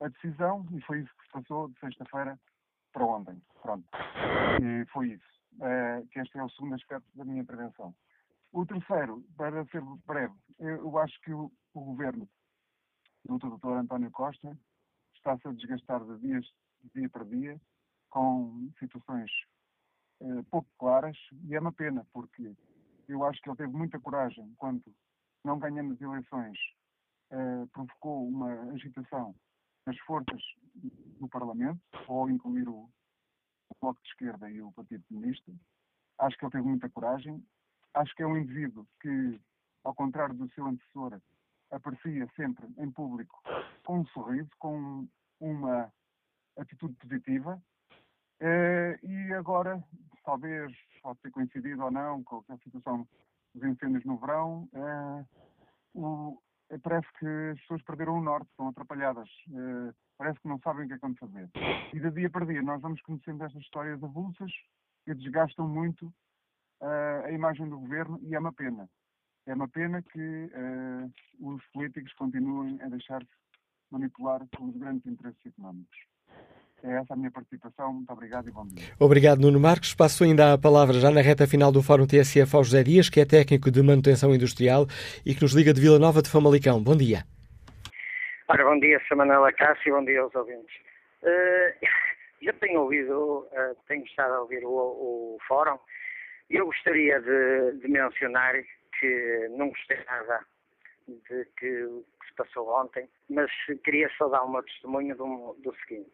[0.00, 2.38] a decisão e foi isso que se passou de sexta-feira
[2.92, 3.40] para ontem.
[3.62, 3.86] Pronto.
[4.62, 5.40] E foi isso.
[5.54, 7.94] Uh, que este é o segundo aspecto da minha intervenção.
[8.52, 12.28] O terceiro, para ser breve, eu acho que o, o governo
[13.24, 13.72] do Dr.
[13.78, 14.56] António Costa
[15.14, 16.44] está-se a desgastar de, dias,
[16.82, 17.60] de dia para dia
[18.08, 19.30] com situações
[20.20, 22.52] uh, pouco claras e é uma pena, porque
[23.08, 24.82] eu acho que ele teve muita coragem quando,
[25.44, 26.58] não ganhando as eleições,
[27.32, 29.34] uh, provocou uma agitação
[29.86, 30.42] nas forças
[31.20, 32.90] no Parlamento, ou incluir o,
[33.68, 35.52] o Bloco de Esquerda e o Partido Comunista.
[36.18, 37.44] Acho que ele teve muita coragem.
[37.94, 39.40] Acho que é um indivíduo que,
[39.84, 41.20] ao contrário do seu antecessor,
[41.70, 43.42] aparecia sempre em público
[43.84, 45.08] com um sorriso, com
[45.40, 45.92] uma
[46.56, 47.60] atitude positiva.
[48.40, 49.82] Eh, e agora,
[50.24, 50.72] talvez,
[51.02, 53.06] pode ter coincidido ou não com a situação
[53.54, 55.24] dos incêndios no verão, eh,
[55.94, 56.40] o,
[56.70, 59.28] eh, parece que as pessoas perderam o norte, estão atrapalhadas.
[60.20, 61.48] Parece que não sabem o que é que vão fazer.
[61.94, 64.52] E de dia para dia nós vamos conhecendo estas histórias avulsas
[65.06, 66.04] que desgastam muito
[66.82, 68.86] uh, a imagem do governo e é uma pena.
[69.46, 71.10] É uma pena que uh,
[71.40, 73.30] os políticos continuem a deixar-se
[73.90, 75.98] manipular pelos grandes interesses económicos.
[76.82, 77.94] É essa a minha participação.
[77.94, 78.94] Muito obrigado e bom dia.
[78.98, 79.94] Obrigado, Nuno Marques.
[79.94, 83.20] Passo ainda a palavra já na reta final do Fórum TSF ao José Dias, que
[83.20, 84.86] é técnico de manutenção industrial
[85.24, 86.82] e que nos liga de Vila Nova de Famalicão.
[86.82, 87.24] Bom dia.
[88.52, 89.14] Ora, bom dia, Sra.
[89.16, 90.74] Manela Cássio, bom dia aos ouvintes.
[91.22, 91.86] Uh,
[92.42, 95.78] eu tenho ouvido, uh, tenho estado a ouvir o, o fórum
[96.50, 98.56] e eu gostaria de, de, mencionar
[98.98, 100.44] que não gostei nada
[101.06, 103.48] de que, que, se passou ontem, mas
[103.84, 106.10] queria só dar uma testemunho do, do seguinte.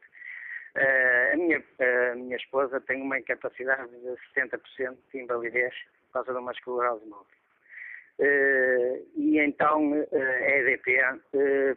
[0.77, 5.75] Uh, a, minha, a minha esposa tem uma incapacidade de 70% de invalidez
[6.09, 7.36] por causa de uma esclerose móvel.
[8.19, 10.99] Uh, e então uh, a EDP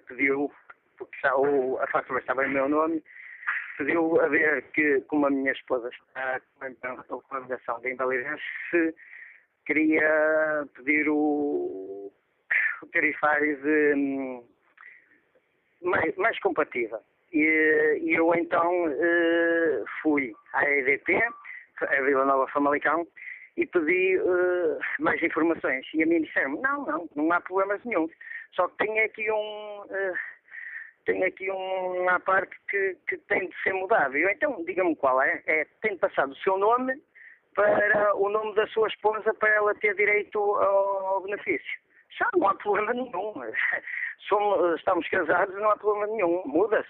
[0.07, 0.49] pediu,
[0.97, 3.03] porque já, a fatura estava em meu nome,
[3.77, 8.39] pediu a ver que, como a minha esposa está com a ligação de invalidez,
[8.69, 8.95] se
[9.65, 12.11] queria pedir o,
[12.81, 14.43] o tarifário de, um,
[15.81, 16.99] mais, mais compatível.
[17.33, 18.85] E, e eu então
[20.01, 21.21] fui à EDP,
[21.81, 23.05] a Vila Nova Famalicão,
[23.59, 25.85] e pedi uh, mais informações.
[25.93, 28.09] E a mim disseram não, não, não há problemas nenhum.
[28.53, 29.81] Só que tem aqui um...
[29.81, 30.39] Uh,
[31.05, 34.15] tem aqui um, uma parte que, que tem de ser mudado.
[34.15, 35.41] Eu, então, diga-me qual é.
[35.47, 35.65] é.
[35.81, 37.01] Tem de passar do seu nome
[37.53, 41.79] para o nome da sua esposa para ela ter direito ao benefício.
[42.17, 43.33] Já não há problema nenhum.
[44.29, 46.43] Somos, estamos casados, não há problema nenhum.
[46.45, 46.89] Muda-se.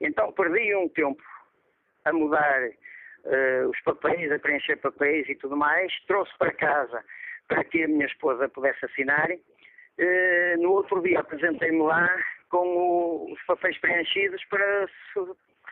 [0.00, 1.22] Então perdi um tempo
[2.04, 2.70] a mudar
[3.24, 5.92] uh, os papéis, a preencher papéis e tudo mais.
[6.06, 7.04] Trouxe para casa
[7.48, 9.30] para que a minha esposa pudesse assinar.
[9.30, 12.08] Uh, no outro dia apresentei-me lá
[12.50, 14.88] com o, os papéis preenchidos para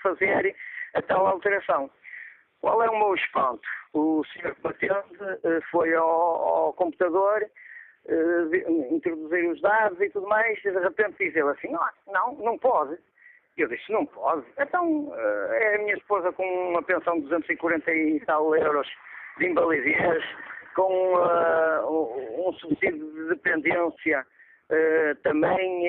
[0.03, 0.57] fazer
[0.95, 1.91] a tal alteração.
[2.61, 3.69] Qual é o meu espanto?
[3.93, 7.47] O senhor patente uh, foi ao, ao computador
[8.07, 11.71] uh, introduzir os dados e tudo mais, e de repente diz ele assim,
[12.07, 12.99] não, não pode.
[13.57, 14.45] Eu disse, não pode.
[14.59, 18.87] Então, uh, é a minha esposa com uma pensão de 240 e tal euros
[19.39, 20.23] de invalidez,
[20.75, 24.27] com uh, um subsídio de dependência
[24.71, 25.87] uh, também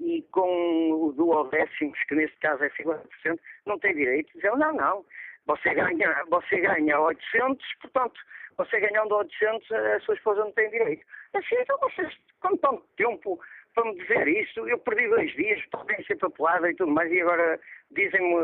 [0.00, 4.32] e com o duodécimos, que neste caso é 50%, não tem direito.
[4.34, 5.04] Dizem, não, não,
[5.46, 8.20] você ganha, você ganha 800, portanto,
[8.56, 11.06] você ganhando 800, a sua esposa não tem direito.
[11.34, 13.40] Assim, então vocês, com tanto tempo
[13.74, 17.20] para me dizer isso, eu perdi dois dias, podem ser papelada e tudo mais, e
[17.20, 17.58] agora
[17.90, 18.34] dizem-me,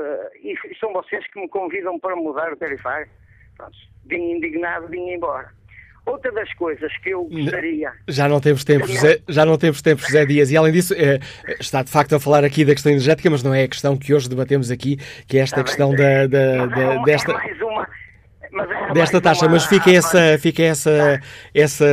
[0.42, 3.09] e são vocês que me convidam para mudar o tarifário.
[3.56, 3.76] Pronto,
[4.06, 5.50] vim indignado, vim embora.
[6.06, 7.92] Outra das coisas que eu gostaria.
[8.09, 10.50] Já não temos tempo, José, já não temos tempo, José Dias.
[10.50, 11.18] E além disso, é,
[11.60, 14.14] está de facto a falar aqui da questão energética, mas não é a questão que
[14.14, 14.96] hoje debatemos aqui,
[15.26, 17.32] que é esta questão da, da, da, é desta.
[17.32, 17.86] É mais uma,
[18.92, 21.20] desta taxa, mas fica essa, fica essa,
[21.54, 21.86] essa,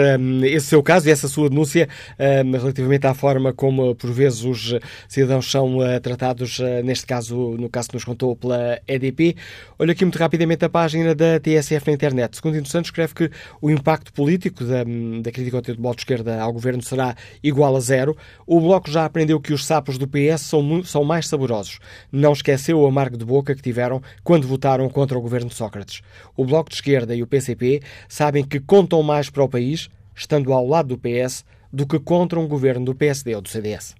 [0.43, 1.87] esse seu caso e essa sua denúncia
[2.19, 4.73] um, relativamente à forma como por vezes os
[5.07, 9.35] cidadãos são uh, tratados, uh, neste caso, no caso que nos contou pela EDP.
[9.77, 12.35] Olha aqui muito rapidamente a página da TSF na internet.
[12.35, 16.01] Segundo Indo Santos, escreve que o impacto político da, da crítica ao do Bloco de
[16.01, 18.15] Esquerda ao governo será igual a zero.
[18.45, 21.79] O Bloco já aprendeu que os sapos do PS são, são mais saborosos.
[22.11, 26.01] Não esqueceu o amargo de boca que tiveram quando votaram contra o governo de Sócrates.
[26.35, 29.89] O o Bloco de Esquerda e o PCP sabem que contam mais para o país,
[30.15, 31.43] estando ao lado do PS,
[31.73, 33.95] do que contra um governo do PSD ou do CDS.